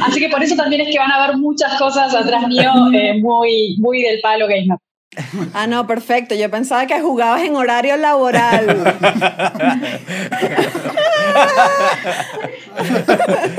[0.03, 3.13] así que por eso también es que van a ver muchas cosas atrás mío eh,
[3.21, 4.77] muy, muy del palo gamer.
[5.53, 6.35] Ah, no, perfecto.
[6.35, 8.67] Yo pensaba que jugabas en horario laboral.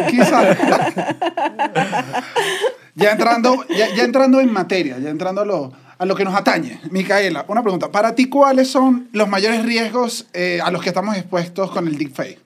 [0.08, 0.56] Quizás.
[2.94, 6.34] ya, entrando, ya, ya entrando en materia, ya entrando a lo, a lo que nos
[6.34, 6.80] atañe.
[6.90, 7.90] Micaela, una pregunta.
[7.90, 11.98] Para ti, ¿cuáles son los mayores riesgos eh, a los que estamos expuestos con el
[11.98, 12.40] deepfake?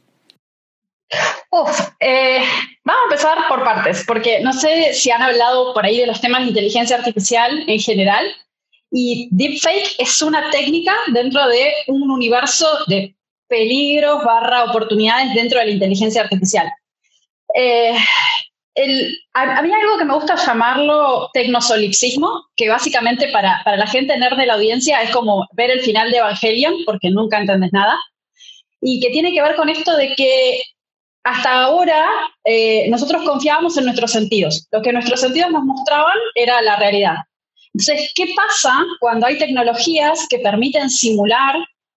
[1.50, 2.42] Uf, eh,
[2.84, 6.20] vamos a empezar por partes, porque no sé si han hablado por ahí de los
[6.20, 8.26] temas de inteligencia artificial en general,
[8.98, 13.14] y deepfake es una técnica dentro de un universo de
[13.46, 16.66] peligros barra oportunidades dentro de la inteligencia artificial.
[17.54, 17.94] Eh,
[19.34, 24.16] a, a mí algo que me gusta llamarlo tecnosolipsismo, que básicamente para, para la gente
[24.16, 27.98] nerd de la audiencia es como ver el final de Evangelion, porque nunca entendés nada,
[28.80, 30.62] y que tiene que ver con esto de que
[31.22, 32.08] hasta ahora
[32.44, 34.66] eh, nosotros confiábamos en nuestros sentidos.
[34.72, 37.16] Lo que nuestros sentidos nos mostraban era la realidad.
[37.78, 41.56] Entonces, ¿qué pasa cuando hay tecnologías que permiten simular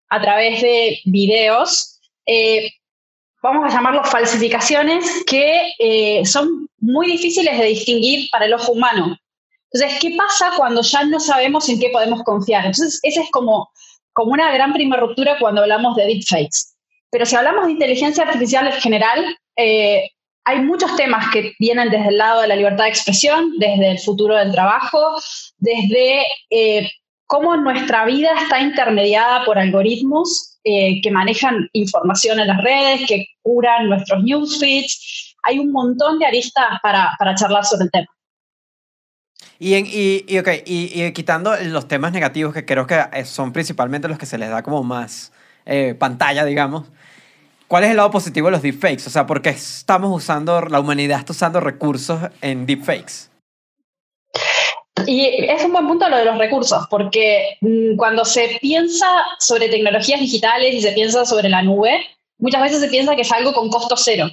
[0.09, 2.69] a través de videos, eh,
[3.41, 9.17] vamos a llamarlos falsificaciones, que eh, son muy difíciles de distinguir para el ojo humano?
[9.71, 12.65] Entonces, ¿qué pasa cuando ya no sabemos en qué podemos confiar?
[12.65, 13.69] Entonces, esa es como,
[14.11, 16.75] como una gran primera ruptura cuando hablamos de deepfakes.
[17.09, 20.09] Pero si hablamos de inteligencia artificial en general, eh,
[20.49, 23.99] hay muchos temas que vienen desde el lado de la libertad de expresión, desde el
[23.99, 24.99] futuro del trabajo,
[25.59, 26.89] desde eh,
[27.27, 33.27] cómo nuestra vida está intermediada por algoritmos eh, que manejan información en las redes, que
[33.43, 35.35] curan nuestros newsfeeds.
[35.43, 38.07] Hay un montón de aristas para, para charlar sobre el tema.
[39.59, 43.23] Y, en, y, y, ok, y, y quitando los temas negativos que creo que eh,
[43.23, 45.31] son principalmente los que se les da como más
[45.65, 46.87] eh, pantalla, digamos.
[47.69, 49.05] ¿Cuál es el lado positivo de los deepfakes?
[49.05, 53.29] O sea, ¿por qué estamos usando, la humanidad está usando recursos en deepfakes?
[55.05, 59.05] Y es un buen punto lo de los recursos, porque mm, cuando se piensa
[59.37, 62.07] sobre tecnologías digitales y se piensa sobre la nube,
[62.39, 64.27] muchas veces se piensa que es algo con costo cero.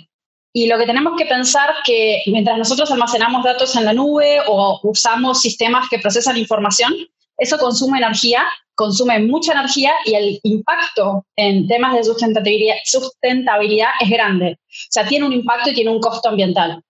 [0.54, 4.80] Y lo que tenemos que pensar que mientras nosotros almacenamos datos en la nube o
[4.82, 6.94] usamos sistemas que procesan información,
[7.36, 14.10] eso consume energía, consume mucha energía y el impacto en temas de sustentabilidad, sustentabilidad es
[14.10, 14.58] grande.
[14.60, 16.80] O sea, tiene un impacto y tiene un costo ambiental.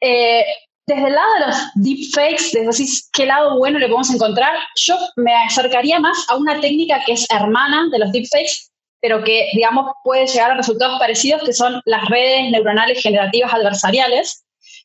[0.00, 0.44] Eh,
[0.86, 5.32] desde el lado de los deepfakes, desde qué lado bueno le podemos encontrar, yo me
[5.34, 10.26] acercaría más a una técnica que es hermana de los deepfakes, pero que, digamos, puede
[10.26, 14.44] llegar a resultados parecidos, que son las redes neuronales generativas adversariales,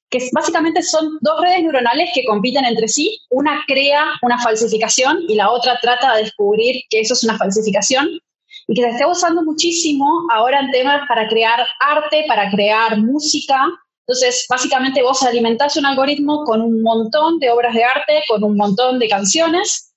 [0.09, 3.19] que básicamente son dos redes neuronales que compiten entre sí.
[3.29, 8.09] Una crea una falsificación y la otra trata de descubrir que eso es una falsificación
[8.67, 13.67] y que se está usando muchísimo ahora en temas para crear arte, para crear música.
[14.07, 18.55] Entonces, básicamente vos alimentás un algoritmo con un montón de obras de arte, con un
[18.55, 19.93] montón de canciones,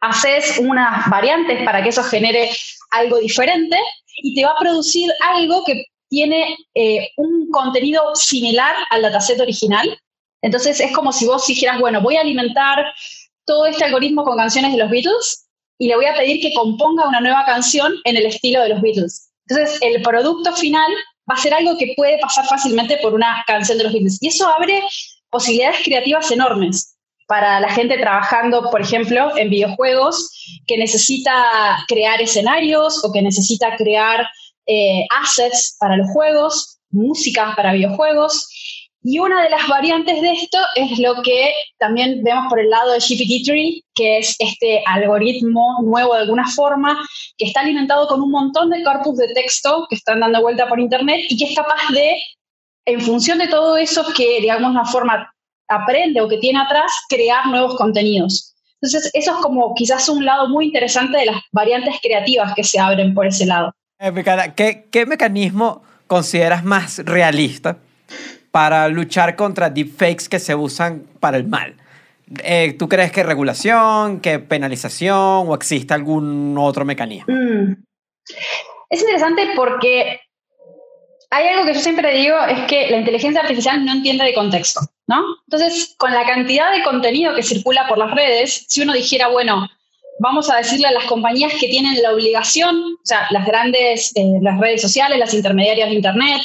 [0.00, 2.50] haces unas variantes para que eso genere
[2.90, 3.76] algo diferente
[4.22, 9.98] y te va a producir algo que tiene eh, un contenido similar al dataset original.
[10.42, 12.84] Entonces es como si vos dijeras, bueno, voy a alimentar
[13.46, 15.46] todo este algoritmo con canciones de los Beatles
[15.78, 18.82] y le voy a pedir que componga una nueva canción en el estilo de los
[18.82, 19.30] Beatles.
[19.46, 20.90] Entonces el producto final
[21.30, 24.18] va a ser algo que puede pasar fácilmente por una canción de los Beatles.
[24.20, 24.82] Y eso abre
[25.30, 26.96] posibilidades creativas enormes
[27.26, 30.32] para la gente trabajando, por ejemplo, en videojuegos,
[30.66, 34.28] que necesita crear escenarios o que necesita crear
[34.66, 38.48] eh, assets para los juegos, música para videojuegos.
[39.02, 42.92] Y una de las variantes de esto es lo que también vemos por el lado
[42.92, 46.98] de GPT-3, que es este algoritmo nuevo de alguna forma,
[47.38, 50.78] que está alimentado con un montón de corpus de texto que están dando vuelta por
[50.78, 52.14] Internet y que es capaz de,
[52.84, 55.32] en función de todo eso que, digamos, una forma
[55.68, 58.54] aprende o que tiene atrás, crear nuevos contenidos.
[58.82, 62.78] Entonces, eso es como quizás un lado muy interesante de las variantes creativas que se
[62.78, 63.72] abren por ese lado.
[64.00, 64.12] Eh,
[64.56, 67.76] ¿Qué, ¿Qué mecanismo consideras más realista
[68.50, 71.74] para luchar contra deepfakes que se usan para el mal?
[72.42, 77.34] Eh, ¿Tú crees que regulación, que penalización o existe algún otro mecanismo?
[77.34, 77.76] Mm.
[78.88, 80.20] Es interesante porque
[81.28, 84.80] hay algo que yo siempre digo, es que la inteligencia artificial no entiende de contexto,
[85.08, 85.22] ¿no?
[85.46, 89.68] Entonces, con la cantidad de contenido que circula por las redes, si uno dijera, bueno,
[90.20, 94.38] vamos a decirle a las compañías que tienen la obligación, o sea, las grandes, eh,
[94.42, 96.42] las redes sociales, las intermediarias de Internet,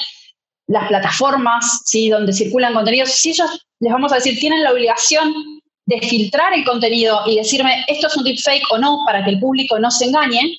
[0.67, 2.09] las plataformas, ¿sí?
[2.09, 5.34] donde circulan contenidos, si ellos les vamos a decir, tienen la obligación
[5.88, 9.39] de filtrar el contenido y decirme esto es un deepfake o no, para que el
[9.39, 10.57] público no se engañe,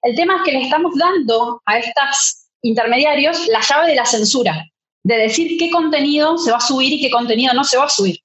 [0.00, 4.64] el tema es que le estamos dando a estos intermediarios la llave de la censura,
[5.02, 7.90] de decir qué contenido se va a subir y qué contenido no se va a
[7.90, 8.18] subir.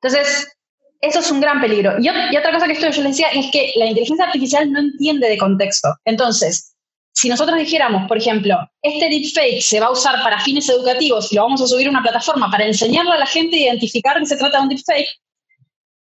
[0.00, 0.55] Entonces,
[1.00, 1.94] eso es un gran peligro.
[2.00, 5.28] Y, otra cosa que esto yo les decía es que la inteligencia artificial no entiende
[5.28, 5.94] de contexto.
[6.04, 6.74] Entonces,
[7.12, 11.36] si nosotros dijéramos, por ejemplo, este deepfake se va a usar para fines educativos y
[11.36, 14.26] lo vamos a subir a una plataforma para enseñarle a la gente a identificar que
[14.26, 15.08] se trata de un deepfake,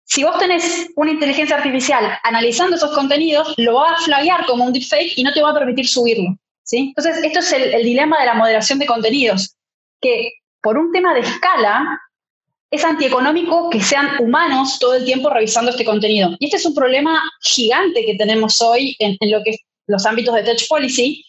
[0.06, 4.74] si vos tenés una inteligencia artificial analizando esos contenidos, lo va a flaguear como un
[4.74, 6.36] deepfake y no te va a permitir subirlo.
[6.64, 6.94] ¿sí?
[6.96, 9.56] Entonces, esto es el dilema de la moderación de contenidos,
[10.02, 10.32] que
[10.62, 12.00] por un tema de escala,
[12.72, 16.36] es antieconómico que sean humanos todo el tiempo revisando este contenido.
[16.40, 20.36] Y este es un problema gigante que tenemos hoy en, lo que es los ámbitos
[20.36, 21.26] de Touch Policy,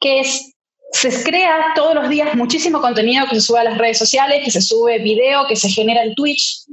[0.00, 0.54] que es,
[0.92, 4.50] se crea todos los días muchísimo contenido que se sube a las redes sociales, que
[4.50, 6.64] se sube video, que se genera en Twitch.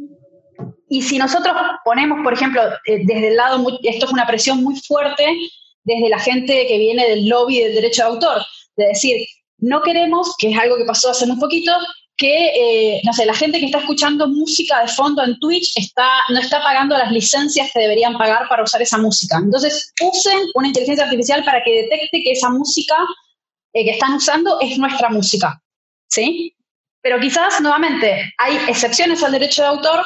[0.88, 1.54] Y si nosotros
[1.84, 5.26] ponemos, por ejemplo, eh, desde el lado, esto es una presión muy fuerte
[5.84, 8.46] desde la gente que viene del lobby del derecho de autor,
[8.78, 11.72] de decir, no queremos, que es algo que pasó hace muy poquito,
[12.18, 16.08] que, eh, no sé, la gente que está escuchando música de fondo en Twitch está,
[16.30, 19.38] no está pagando las licencias que deberían pagar para usar esa música.
[19.38, 22.96] Entonces, usen una inteligencia artificial para que detecte que esa música
[23.74, 25.62] eh, que están usando es nuestra música,
[26.08, 26.56] ¿sí?
[27.02, 30.06] Pero quizás, nuevamente, hay excepciones al derecho de autor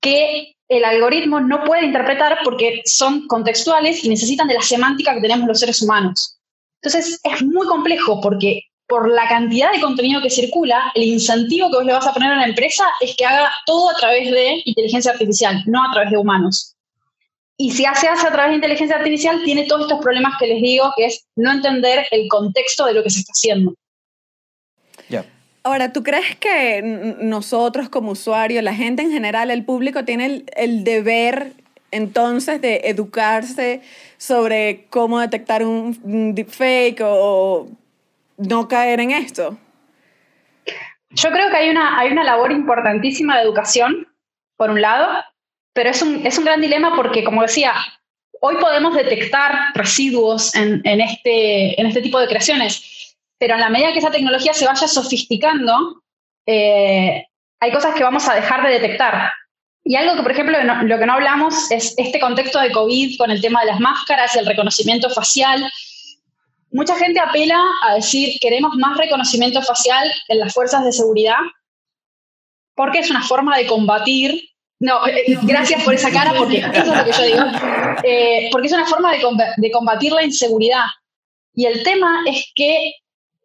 [0.00, 5.20] que el algoritmo no puede interpretar porque son contextuales y necesitan de la semántica que
[5.20, 6.38] tenemos los seres humanos.
[6.80, 8.62] Entonces, es muy complejo porque
[8.92, 12.30] por la cantidad de contenido que circula, el incentivo que vos le vas a poner
[12.30, 16.10] a la empresa es que haga todo a través de inteligencia artificial, no a través
[16.10, 16.76] de humanos.
[17.56, 20.92] Y si hace a través de inteligencia artificial, tiene todos estos problemas que les digo,
[20.94, 23.72] que es no entender el contexto de lo que se está haciendo.
[25.64, 30.44] Ahora, ¿tú crees que nosotros como usuarios, la gente en general, el público, tiene el,
[30.54, 31.54] el deber
[31.92, 33.80] entonces de educarse
[34.18, 37.68] sobre cómo detectar un deepfake o
[38.48, 39.58] no caer en esto?
[41.10, 44.08] Yo creo que hay una, hay una labor importantísima de educación,
[44.56, 45.08] por un lado,
[45.72, 47.74] pero es un, es un gran dilema porque, como decía,
[48.40, 53.70] hoy podemos detectar residuos en, en, este, en este tipo de creaciones, pero en la
[53.70, 56.02] medida que esa tecnología se vaya sofisticando,
[56.46, 57.26] eh,
[57.60, 59.32] hay cosas que vamos a dejar de detectar.
[59.84, 63.30] Y algo que, por ejemplo, lo que no hablamos es este contexto de COVID con
[63.30, 65.68] el tema de las máscaras el reconocimiento facial
[66.72, 71.38] mucha gente apela a decir queremos más reconocimiento facial en las fuerzas de seguridad
[72.74, 74.42] porque es una forma de combatir.
[74.80, 76.58] No, eh, eh, gracias por esa cara, porque.
[78.04, 80.84] Eh, es una forma de, combatir la inseguridad.
[81.54, 82.94] Y el tema es que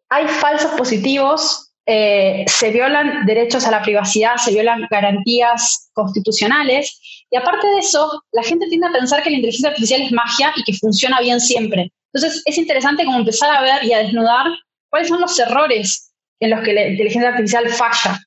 [0.08, 6.98] hay falsos positivos, se violan derechos a la privacidad, se violan garantías constitucionales.
[7.30, 10.52] Y aparte de eso, la gente tiende a pensar que la inteligencia artificial es magia
[10.56, 11.92] y que funciona bien siempre.
[12.12, 14.46] Entonces, es interesante como empezar a ver y a desnudar
[14.90, 18.20] cuáles son los errores en los que la inteligencia artificial falla.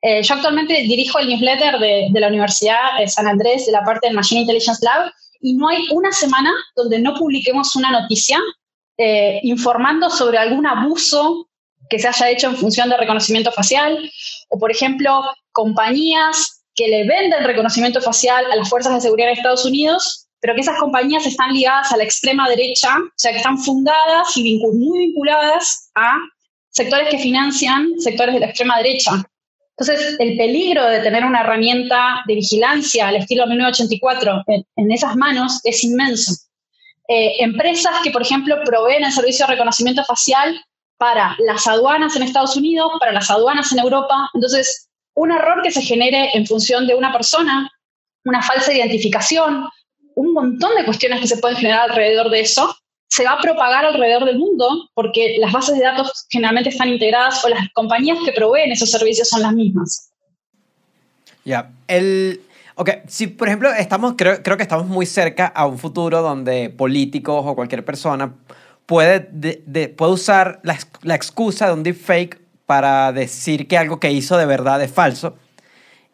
[0.00, 3.84] Eh, yo actualmente dirijo el newsletter de, de la Universidad de San Andrés, de la
[3.84, 8.38] parte del Machine Intelligence Lab, y no hay una semana donde no publiquemos una noticia
[8.96, 11.48] eh, informando sobre algún abuso
[11.88, 14.10] que se haya hecho en función de reconocimiento facial,
[14.48, 15.22] o por ejemplo,
[15.52, 20.54] compañías que le venden reconocimiento facial a las fuerzas de seguridad de Estados Unidos, pero
[20.54, 24.58] que esas compañías están ligadas a la extrema derecha, o sea, que están fundadas y
[24.58, 26.16] muy vinculadas a
[26.70, 29.12] sectores que financian sectores de la extrema derecha.
[29.76, 35.14] Entonces, el peligro de tener una herramienta de vigilancia al estilo 1984 en, en esas
[35.16, 36.32] manos es inmenso.
[37.08, 40.60] Eh, empresas que, por ejemplo, proveen el servicio de reconocimiento facial
[40.98, 44.28] para las aduanas en Estados Unidos, para las aduanas en Europa.
[44.34, 47.70] Entonces, un error que se genere en función de una persona,
[48.24, 49.66] una falsa identificación,
[50.18, 52.74] un montón de cuestiones que se pueden generar alrededor de eso,
[53.08, 57.44] se va a propagar alrededor del mundo porque las bases de datos generalmente están integradas
[57.44, 60.10] o las compañías que proveen esos servicios son las mismas.
[61.44, 62.40] Ya, el...
[62.74, 66.70] Ok, si por ejemplo estamos, creo, creo que estamos muy cerca a un futuro donde
[66.70, 68.34] políticos o cualquier persona
[68.86, 74.12] puede, de, puede usar la, la excusa de un deepfake para decir que algo que
[74.12, 75.36] hizo de verdad es falso.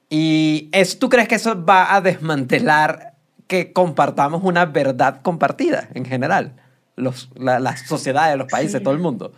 [0.09, 3.14] ¿Y eso, tú crees que eso va a desmantelar
[3.47, 6.55] que compartamos una verdad compartida en general?
[6.97, 9.32] Los, la, las sociedades, los países, todo el mundo.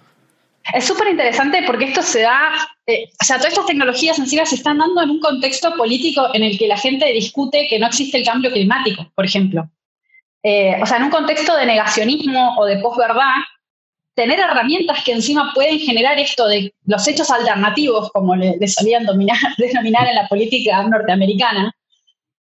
[0.74, 2.52] Es súper interesante porque esto se da,
[2.86, 6.28] eh, o sea, todas estas tecnologías en sí se están dando en un contexto político
[6.34, 9.70] en el que la gente discute que no existe el cambio climático, por ejemplo.
[10.42, 13.34] Eh, o sea, en un contexto de negacionismo o de posverdad,
[14.14, 19.07] tener herramientas que encima pueden generar esto de los hechos alternativos, como le, le solían
[19.07, 21.72] dominar, denominar en la política norteamericana,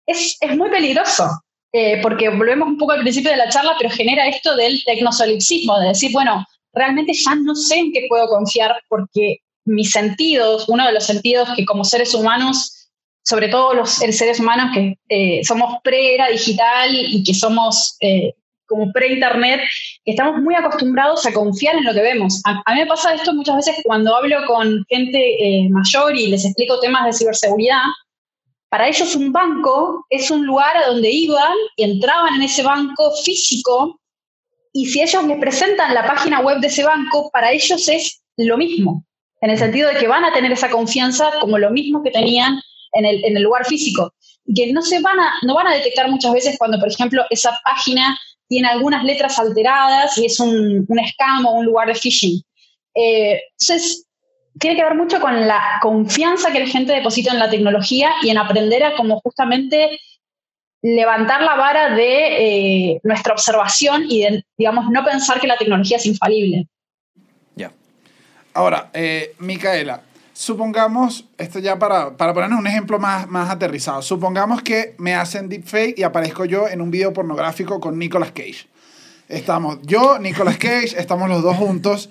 [0.06, 1.28] es, es muy peligroso.
[1.78, 5.78] Eh, porque volvemos un poco al principio de la charla, pero genera esto del tecnosolipsismo,
[5.78, 10.86] de decir, bueno, realmente ya no sé en qué puedo confiar porque mis sentidos, uno
[10.86, 12.88] de los sentidos que como seres humanos,
[13.22, 18.32] sobre todo los seres humanos que eh, somos pre-era digital y que somos eh,
[18.64, 19.60] como pre-internet,
[20.06, 22.40] estamos muy acostumbrados a confiar en lo que vemos.
[22.46, 26.46] A, a, mí me pasa esto muchas veces cuando hablo con gente mayor y les
[26.46, 27.82] explico temas de ciberseguridad.
[28.68, 33.12] Para ellos un banco es un lugar a donde iban y entraban en ese banco
[33.24, 34.00] físico
[34.72, 38.58] y si ellos les presentan la página web de ese banco, para ellos es lo
[38.58, 39.06] mismo,
[39.40, 42.60] en el sentido de que van a tener esa confianza como lo mismo que tenían
[42.92, 44.12] en el, en el lugar físico.
[44.44, 47.24] Y que no, se van a, no van a detectar muchas veces cuando, por ejemplo,
[47.30, 51.94] esa página tiene algunas letras alteradas y es un, un scam o un lugar de
[51.94, 52.42] phishing.
[52.94, 54.05] Eh, entonces,
[54.58, 58.30] tiene que ver mucho con la confianza que la gente deposita en la tecnología y
[58.30, 59.98] en aprender a como justamente
[60.82, 65.96] levantar la vara de eh, nuestra observación y de, digamos, no pensar que la tecnología
[65.96, 66.68] es infalible.
[67.54, 67.72] Ya.
[68.54, 70.02] Ahora, eh, Micaela,
[70.32, 75.48] supongamos, esto ya para, para ponernos un ejemplo más, más aterrizado, supongamos que me hacen
[75.48, 78.68] deepfake y aparezco yo en un video pornográfico con Nicolas Cage.
[79.28, 82.10] Estamos yo, Nicolas Cage, estamos los dos juntos.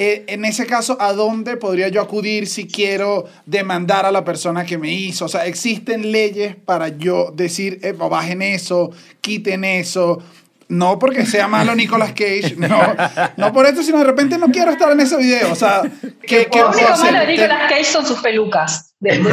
[0.00, 4.64] Eh, en ese caso, ¿a dónde podría yo acudir si quiero demandar a la persona
[4.64, 5.24] que me hizo?
[5.24, 10.22] O sea, ¿existen leyes para yo decir, eh, bajen eso, quiten eso?
[10.68, 12.94] No porque sea malo Nicolas Cage, no,
[13.36, 15.50] no por esto, sino de repente no quiero estar en ese video.
[15.50, 15.82] O sea,
[16.22, 18.94] ¿qué, qué Lo único malo de Nicolas Cage son sus pelucas.
[19.00, 19.30] De, de, de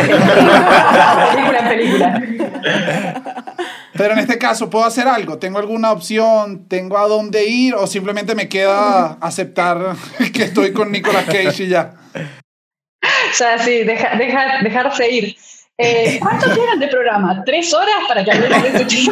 [1.35, 2.23] película en película.
[3.97, 5.39] Pero en este caso, ¿puedo hacer algo?
[5.39, 6.67] ¿Tengo alguna opción?
[6.67, 7.75] ¿Tengo a dónde ir?
[7.75, 9.95] ¿O simplemente me queda aceptar
[10.33, 11.93] que estoy con Nicolas Cage y ya?
[12.13, 15.37] O sea, sí, deja, deja, dejarse ir.
[15.77, 17.41] Eh, ¿Cuánto tienen de programa?
[17.45, 19.11] ¿Tres horas para que hablemos de este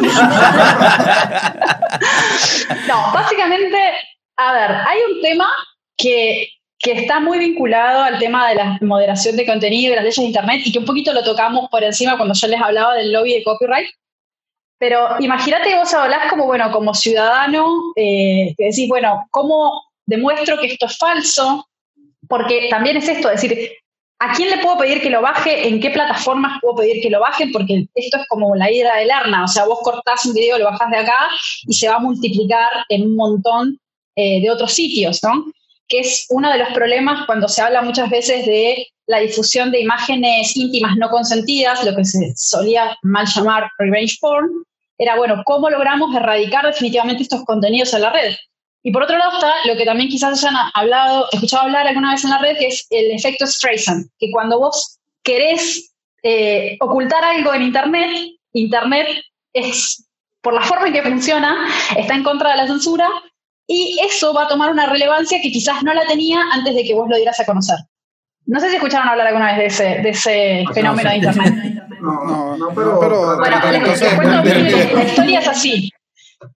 [2.88, 3.78] no, básicamente,
[4.36, 5.48] a ver, hay un tema
[5.96, 10.16] que, que está muy vinculado al tema de la moderación de contenido y las leyes
[10.16, 13.12] de Internet y que un poquito lo tocamos por encima cuando yo les hablaba del
[13.12, 13.88] lobby de copyright.
[14.78, 20.66] Pero imagínate vos hablás como, bueno, como ciudadano, eh, que decís, bueno, ¿cómo demuestro que
[20.66, 21.68] esto es falso?
[22.28, 23.70] Porque también es esto, es decir,
[24.18, 25.68] ¿a quién le puedo pedir que lo baje?
[25.68, 27.52] ¿En qué plataformas puedo pedir que lo bajen?
[27.52, 30.66] Porque esto es como la ida del arna, o sea, vos cortás un video, lo
[30.66, 31.28] bajás de acá
[31.66, 33.78] y se va a multiplicar en un montón
[34.16, 35.44] eh, de otros sitios, ¿no?
[35.88, 39.80] Que es uno de los problemas cuando se habla muchas veces de la difusión de
[39.80, 44.50] imágenes íntimas no consentidas, lo que se solía mal llamar revenge porn,
[44.98, 48.34] era, bueno, ¿cómo logramos erradicar definitivamente estos contenidos en la red?
[48.82, 52.22] Y por otro lado está lo que también quizás hayan hablado, escuchado hablar alguna vez
[52.22, 57.54] en la red, que es el efecto Streisand, que cuando vos querés eh, ocultar algo
[57.54, 58.10] en Internet,
[58.52, 59.08] Internet
[59.52, 60.06] es,
[60.42, 63.08] por la forma en que funciona, está en contra de la censura
[63.66, 66.94] y eso va a tomar una relevancia que quizás no la tenía antes de que
[66.94, 67.78] vos lo dieras a conocer.
[68.46, 71.54] No sé si escucharon hablar alguna vez de ese, de ese fenómeno de Internet.
[72.00, 73.00] No, no, pero...
[73.00, 75.90] pero, Bueno, pero les, les entonces, cuento la historia es así.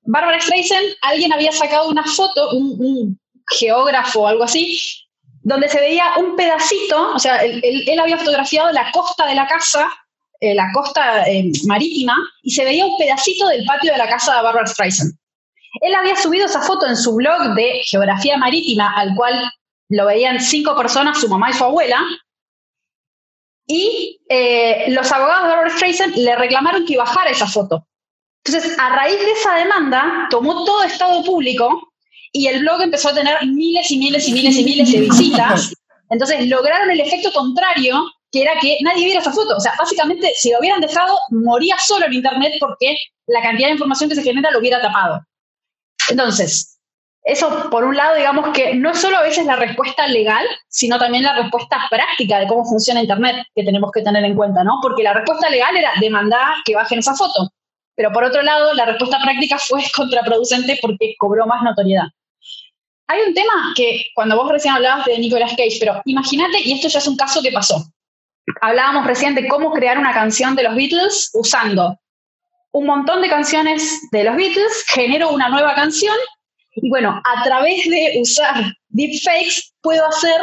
[0.05, 3.20] Barbara Streisand, alguien había sacado una foto, un, un
[3.59, 4.78] geógrafo o algo así,
[5.43, 9.34] donde se veía un pedacito, o sea, él, él- él había fotografiado la costa de
[9.34, 9.89] la casa,
[10.41, 14.36] eh, la costa eh, marítima, y se veía un pedacito del patio de la casa
[14.36, 15.14] de Barbara Streisand.
[15.80, 19.51] Él había subido esa foto en su blog de geografía marítima, al cual
[19.89, 22.01] lo veían cinco personas, su mamá y su abuela,
[23.66, 27.86] y eh, los abogados de Barbara Streisand le reclamaron que bajara esa foto.
[28.45, 31.93] Entonces, a raíz de esa demanda, tomó todo estado público
[32.32, 35.74] y el blog empezó a tener miles y miles y miles y miles de visitas.
[36.09, 39.57] Entonces, lograron el efecto contrario, que era que nadie viera esa foto.
[39.57, 43.74] O sea, básicamente, si lo hubieran dejado, moría solo en Internet porque la cantidad de
[43.74, 45.20] información que se genera lo hubiera tapado.
[46.09, 46.78] Entonces,
[47.29, 51.24] eso por un lado, digamos que no solo a veces la respuesta legal, sino también
[51.24, 54.79] la respuesta práctica de cómo funciona Internet que tenemos que tener en cuenta, ¿no?
[54.81, 57.51] Porque la respuesta legal era demandar que bajen esa foto.
[57.95, 62.07] Pero por otro lado, la respuesta práctica fue contraproducente porque cobró más notoriedad.
[63.09, 66.89] Hay un tema que cuando vos recién hablabas de Nicolas Cage, pero imagínate, y esto
[66.89, 67.85] ya es un caso que pasó.
[68.62, 71.99] Hablábamos recién de cómo crear una canción de los Beatles usando
[72.72, 76.16] un montón de canciones de los Beatles, genero una nueva canción
[76.83, 80.41] y bueno, a través de usar deepfakes puedo hacer,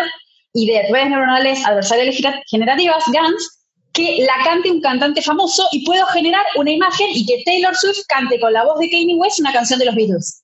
[0.53, 5.85] y de redes neuronales adversariales gener- generativas, GANs, que la cante un cantante famoso y
[5.85, 9.39] puedo generar una imagen y que Taylor Swift cante con la voz de Kanye West
[9.39, 10.43] una canción de los Beatles.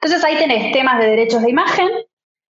[0.00, 1.88] Entonces ahí tenés temas de derechos de imagen,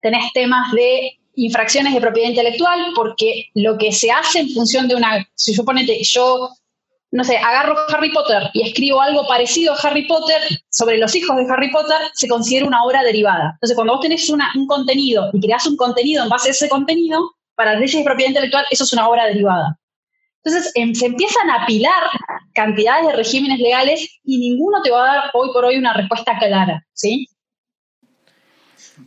[0.01, 4.95] tenés temas de infracciones de propiedad intelectual, porque lo que se hace en función de
[4.95, 6.49] una, si yo ponete, yo,
[7.11, 11.37] no sé, agarro Harry Potter y escribo algo parecido a Harry Potter sobre los hijos
[11.37, 13.51] de Harry Potter, se considera una obra derivada.
[13.53, 17.31] Entonces cuando vos tenés un contenido y creás un contenido en base a ese contenido,
[17.55, 19.79] para las leyes de propiedad intelectual eso es una obra derivada.
[20.43, 22.03] Entonces em, se empiezan a apilar
[22.53, 26.37] cantidades de regímenes legales y ninguno te va a dar hoy por hoy una respuesta
[26.37, 27.27] clara, ¿sí?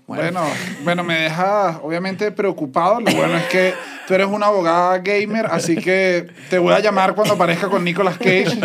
[0.07, 0.41] Bueno,
[0.83, 3.01] bueno, me deja obviamente preocupado.
[3.01, 3.75] Lo bueno es que
[4.09, 8.19] tú eres una abogada gamer, así que te voy a llamar cuando aparezca con Nicolas
[8.19, 8.59] Cage.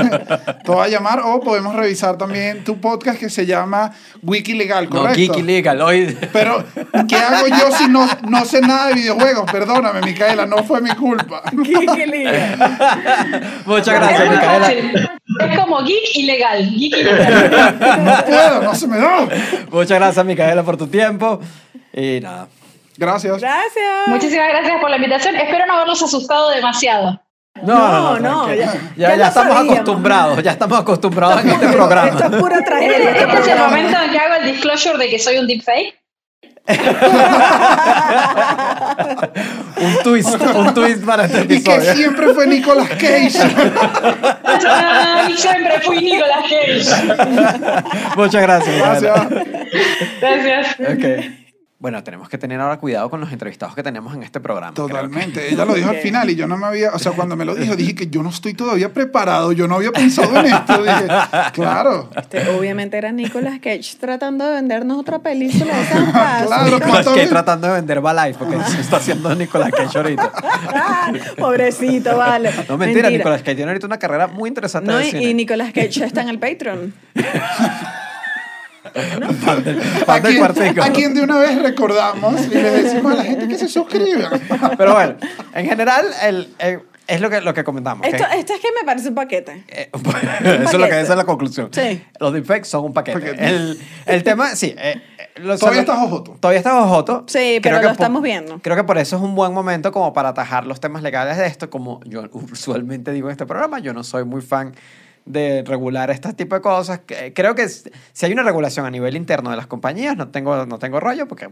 [0.65, 3.91] te voy a llamar o podemos revisar también tu podcast que se llama
[4.23, 5.19] Wiki Legal, No, ¿correcto?
[5.19, 5.81] Geeky Legal.
[5.81, 6.17] Hoy...
[6.33, 6.63] Pero,
[7.07, 9.51] ¿qué hago yo si no, no sé nada de videojuegos?
[9.51, 11.43] Perdóname, Micaela, no fue mi culpa.
[11.63, 12.57] ¿Qué, qué liga?
[13.67, 14.71] Muchas gracias, Micaela.
[14.71, 18.03] Es como geek ilegal, geek ilegal.
[18.03, 19.27] No puedo, no se me da.
[19.69, 21.14] Muchas gracias, Micaela, por tu tiempo.
[21.93, 22.47] Y nada.
[22.97, 23.39] Gracias.
[23.41, 24.07] Gracias.
[24.07, 25.35] Muchísimas gracias por la invitación.
[25.35, 27.21] Espero no haberlos asustado demasiado.
[27.63, 28.65] No, no, tranquila.
[28.65, 29.79] ya- ya, ya ya lo estamos sabíamos.
[29.79, 32.07] acostumbrados, ya estamos acostumbrados en este Esto programa.
[32.19, 32.97] es pura tragedia.
[32.97, 33.67] Este este es el programa.
[33.67, 35.95] momento en que hago el disclosure de que soy un deepfake.
[39.77, 41.93] Un twist, un twist para este Y que episodio.
[41.93, 43.37] siempre fue Nicolas Cage.
[44.67, 48.15] Ay, siempre fui Nicolas Cage.
[48.15, 48.77] Muchas gracias.
[48.77, 49.29] Gracias.
[50.21, 50.75] Gracias.
[50.79, 51.44] Ok.
[51.77, 54.73] Bueno, tenemos que tener ahora cuidado con los entrevistados que tenemos en este programa.
[54.73, 55.49] Totalmente.
[55.51, 57.53] Ella lo dijo al final y yo no me había, o sea, cuando me lo
[57.53, 60.81] dijo, dije que yo no estoy todavía preparado, yo no había pensado en esto.
[60.81, 61.07] Dije,
[61.53, 62.09] claro.
[62.15, 66.05] Este, obviamente era Nicolas Cage tratando de vendernos otra película de San.
[66.45, 70.31] Claro, Nicolas ¿cuántas Cage tratando de vender Balife porque se está haciendo Nicolas Cage ahorita.
[71.37, 72.51] Pobrecito, vale.
[72.69, 75.23] No, mentira, Nicolas Cage tiene ahorita una carrera muy interesante No, de y, cine.
[75.23, 76.93] y Nicolas Cage está en el Patreon.
[78.93, 80.83] Fan del, ¿A fan del quién, cuartico.
[80.83, 84.29] a quién de una vez recordamos y le decimos a la gente que se suscriba?
[84.77, 85.15] Pero bueno,
[85.53, 88.07] en general, el, el- es lo que, lo que comentamos.
[88.07, 89.63] Esto, esto es que me parece un paquete.
[89.67, 91.69] Eh, eso es lo que esa es la conclusión.
[91.71, 92.03] Sí.
[92.19, 93.19] Los deepfakes son un paquete.
[93.19, 93.45] Paquete.
[93.47, 94.73] El, el tema, sí.
[94.75, 94.99] eh,
[95.35, 96.35] lo- Todavía estás ojoto.
[96.39, 97.23] Todavía estamos ojoto.
[97.27, 98.59] Sí, pero Creo lo que estamos viendo.
[98.59, 101.45] Creo que por eso es un buen momento como para atajar los temas legales de
[101.45, 101.69] esto.
[101.69, 104.73] Como yo usualmente digo en este programa, yo no soy muy fan
[105.25, 106.99] de regular este tipo de cosas.
[106.99, 110.65] Que- Creo que si hay una regulación a nivel interno de las compañías, no tengo,
[110.67, 111.49] no tengo rollo porque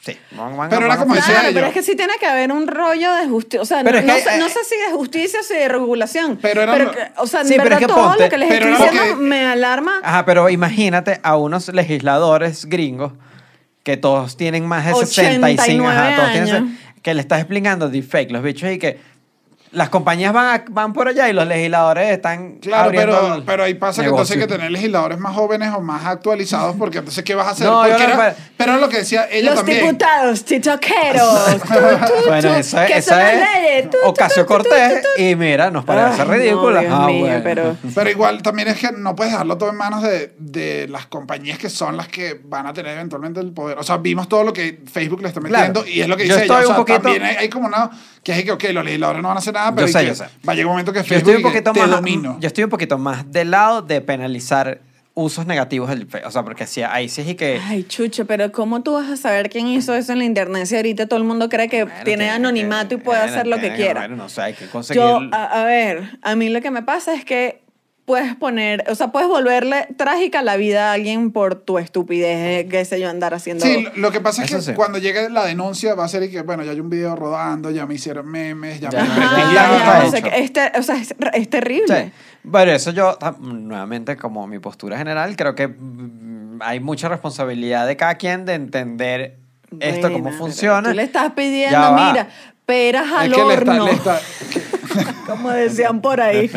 [0.00, 0.16] sí.
[0.36, 3.14] van- van- Pero van decía Claro, pero es que sí tiene que haber un rollo
[3.16, 3.60] de justicia.
[3.62, 5.54] O sea, Pero no, que no sé, no eh, sé si de justicia o si
[5.54, 6.38] de regulación.
[6.40, 8.30] Pero era lo- que- o sea, en Sí, pero verdad es que todo ponte- lo
[8.30, 10.00] que les pero estoy diciendo que- me alarma.
[10.04, 13.12] Ajá, pero imagínate a unos legisladores gringos
[13.82, 16.70] que todos tienen más de 65 89 ajá, todos tienen años.
[16.94, 18.98] se- que le estás explicando deepfake, los bichos y que
[19.72, 23.74] las compañías van, a- van por allá y los legisladores están Claro, pero, pero ahí
[23.74, 27.34] pasa que entonces hay que tener legisladores más jóvenes o más actualizados, porque entonces, ¿qué
[27.34, 27.66] vas a hacer?
[27.70, 29.80] No, yo no- era- pero era lo que decía ella Los también.
[29.84, 31.56] diputados, titoqueros.
[31.62, 33.32] tú, tú, Bueno, esa, que esa
[33.78, 36.80] es tú, Ocasio Cortés y mira, nos parece Ay, no, ridícula.
[36.80, 37.40] Dios Ah, mío, bueno.
[37.44, 41.06] pero- Pero igual también es que no puedes dejarlo todo en manos de, de las
[41.06, 43.78] compañías que son las que van a tener eventualmente el poder.
[43.78, 45.50] O sea, vimos todo lo que Facebook le está Claro.
[45.68, 46.54] metiendo y es lo que Yo dice ella.
[46.54, 47.90] estoy O sea, un poquito- también hay, hay como una...
[48.22, 50.14] Que es que, ok, los legisladores no van a hacer nada, pero Yo sé, yo
[50.14, 50.24] sé.
[50.48, 52.36] va a llegar un momento que Yo estoy un te más, domino.
[52.40, 54.80] yo estoy un poquito más del lado de penalizar
[55.14, 56.06] usos negativos del.
[56.26, 59.08] O sea, porque si ahí sí es y que Ay, chucho, pero ¿cómo tú vas
[59.10, 61.84] a saber quién hizo eso en la internet si ahorita todo el mundo cree que
[61.84, 64.00] Bueno, tiene tiene anonimato y puede bueno, hacer lo que quiera?
[64.00, 65.02] Bueno, no sé, hay que conseguir.
[65.02, 67.62] Yo, a, a ver, a mí lo que me pasa es que
[68.06, 72.68] puedes poner, o sea, puedes volverle trágica la vida a alguien por tu estupidez, eh,
[72.70, 73.66] qué sé yo, andar haciendo...
[73.66, 74.72] Sí, lo- lo que pasa es que sí.
[74.74, 77.70] cuando llegue la denuncia va a ser y que, bueno, ya hay un video rodando,
[77.70, 79.52] ya me hicieron memes, ya, Ya, me ya, Ajá,
[79.98, 80.28] ya, no sé hecho.
[80.30, 82.04] qué, es ter- o sea, es, es terrible.
[82.04, 82.12] Sí.
[82.44, 87.96] Bueno, eso yo, nuevamente, como mi postura general, creo que mm, hay mucha responsabilidad de
[87.96, 89.36] cada quien de entender
[89.80, 90.88] esto, Bueno, cómo pero funciona.
[90.90, 92.28] Tú le estás Ya pidiendo, mira,
[92.64, 94.20] peras al Es que le está, horno, le está-
[95.26, 96.50] como decían por ahí.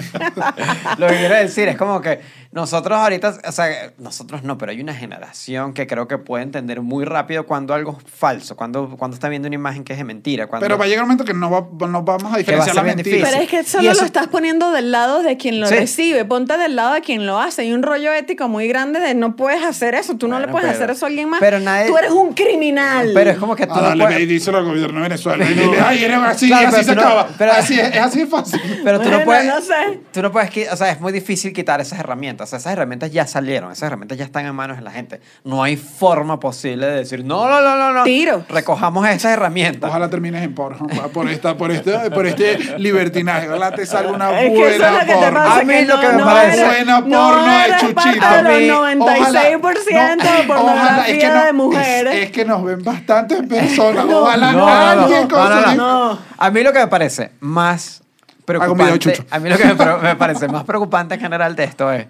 [0.98, 2.20] Lo que quiero decir es como que
[2.52, 6.82] nosotros ahorita, o sea, nosotros no, pero hay una generación que creo que puede entender
[6.82, 10.04] muy rápido cuando algo es falso, cuando, cuando está viendo una imagen que es de
[10.04, 10.48] mentira.
[10.48, 12.82] Cuando, Pero va a llegar un momento que no, va, no vamos a diferenciar la
[12.82, 13.04] mentira.
[13.18, 13.24] difícil.
[13.30, 15.76] Pero es que solo eso- lo estás poniendo del lado de quien lo Sí.
[15.76, 16.26] recibe.
[16.26, 17.62] Ponte del lado de quien lo hace.
[17.62, 20.18] Hay un rollo ético muy grande de no puedes hacer eso.
[20.18, 21.40] Tú no le puedes pero- hacer eso a alguien más.
[21.40, 23.12] pero nadie- Tú eres un criminal.
[23.14, 25.46] Pero es como que tú Ah, no dale, puedes- díselo al gobierno de Venezuela.
[25.46, 27.30] Y dile, ay, eres así, Claro, así pero se no- acaba.
[27.38, 28.60] pero- así es, es así fácil.
[28.84, 29.46] Pero tú no puedes.
[29.46, 30.00] no sé.
[30.12, 30.50] Tú no puedes.
[30.74, 32.39] O sea, es muy difícil quitar esas herramientas.
[32.44, 33.72] O sea, esas herramientas ya salieron.
[33.72, 35.20] Esas herramientas ya están en manos de la gente.
[35.44, 38.04] No hay forma posible de decir, no, no, no, no, no.
[38.04, 38.44] Tiro.
[38.50, 39.90] Recojamos estas herramientas.
[39.90, 43.48] Ojalá termines en porno por, esta, por, este, por este libertinaje.
[43.50, 45.34] Ojalá te salga una Es que eso es buena lo que te porno.
[45.34, 45.60] pasa.
[45.60, 47.82] A mí que lo no- que me no parece- eres- Buena no porno de eres
[47.82, 48.20] Chuchito.
[48.20, 52.16] de A mí- los 96% de pornografía no- de mujeres.
[52.16, 54.06] Es, es que nos ven bastantes personas.
[54.10, 56.14] Ojalá No, no, no, alguien no, con no, su- no.
[56.14, 56.20] No.
[56.38, 60.16] A mí lo que me parece más de preocupante, a mí lo que me, me
[60.16, 62.08] parece más preocupante en general de esto es,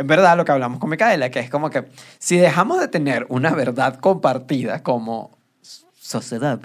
[0.00, 1.84] en verdad, lo que hablamos con Micaela, que es como que
[2.18, 5.30] si dejamos de tener una verdad compartida como
[6.00, 6.58] sociedad,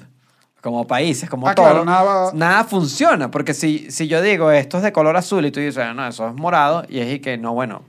[0.62, 3.30] como países, como Ah, todo, claro, nada nada funciona.
[3.30, 6.28] Porque si, si yo digo esto es de color azul y tú dices, no, eso
[6.30, 7.84] es morado, y es y que no, bueno,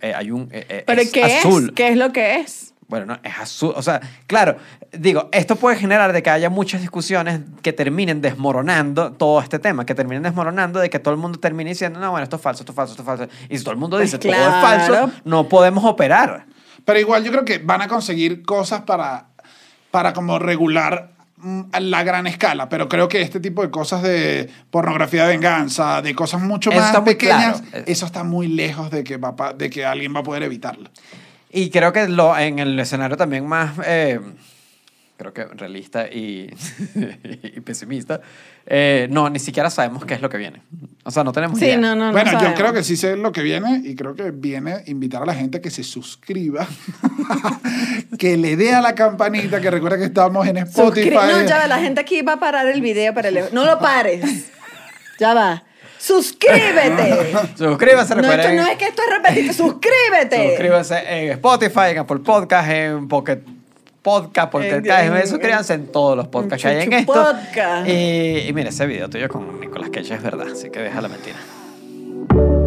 [0.00, 0.48] eh, hay un.
[0.52, 1.66] eh, eh, ¿Pero es qué azul.
[1.68, 1.72] es?
[1.74, 2.74] ¿Qué es lo que es?
[2.90, 3.72] Bueno, no, es azul.
[3.76, 4.56] O sea, claro,
[4.90, 9.86] digo, esto puede generar de que haya muchas discusiones que terminen desmoronando todo este tema,
[9.86, 12.62] que terminen desmoronando de que todo el mundo termine diciendo, no, bueno, esto es falso,
[12.62, 13.28] esto es falso, esto es falso.
[13.48, 15.10] Y si todo el mundo Pues dice, todo es falso, claro.
[15.24, 16.46] no podemos operar.
[16.84, 19.26] Pero igual yo creo que van a conseguir cosas para,
[19.92, 24.02] para como regular mm, a la gran escala, pero creo que este tipo de cosas
[24.02, 27.84] de pornografía de venganza, de cosas mucho Eso más pequeñas, claro.
[27.86, 30.90] eso está muy lejos de que, va de que alguien va a poder evitarlo.
[31.52, 34.20] Y creo que lo, en el escenario también más, eh,
[35.16, 36.48] creo que realista y,
[37.42, 38.20] y pesimista,
[38.66, 40.62] eh, no, ni siquiera sabemos qué es lo que viene.
[41.04, 41.76] O sea, no tenemos Sí, idea.
[41.76, 42.58] no, no, no bueno, yo sabemos.
[42.60, 45.60] creo que sí sé lo que viene y creo que viene invitar a la gente
[45.60, 46.66] que se suscriba,
[48.18, 51.10] que le dé a la campanita, que recuerda que estamos en Spotify.
[51.10, 53.40] Suscri- no, ya va, la gente aquí va a parar el video para el...
[53.52, 54.50] No lo pares.
[55.18, 55.64] Ya va.
[56.00, 57.32] ¡Suscríbete!
[57.56, 58.40] Suscríbanse, No, recuerden.
[58.40, 59.52] esto no es que esto es repetido.
[59.52, 60.48] ¡Suscríbete!
[60.48, 63.38] Suscríbanse en Spotify, en Apple Podcast, en Pocket
[64.02, 65.26] Podcast, Pocket En- Cast.
[65.30, 67.12] Suscríbanse en todos los podcasts que hay en esto.
[67.12, 67.86] Podcast.
[67.86, 71.08] Y, y mira, ese video tuyo con Nicolás Cage es verdad, así que deja la
[71.08, 72.59] mentira.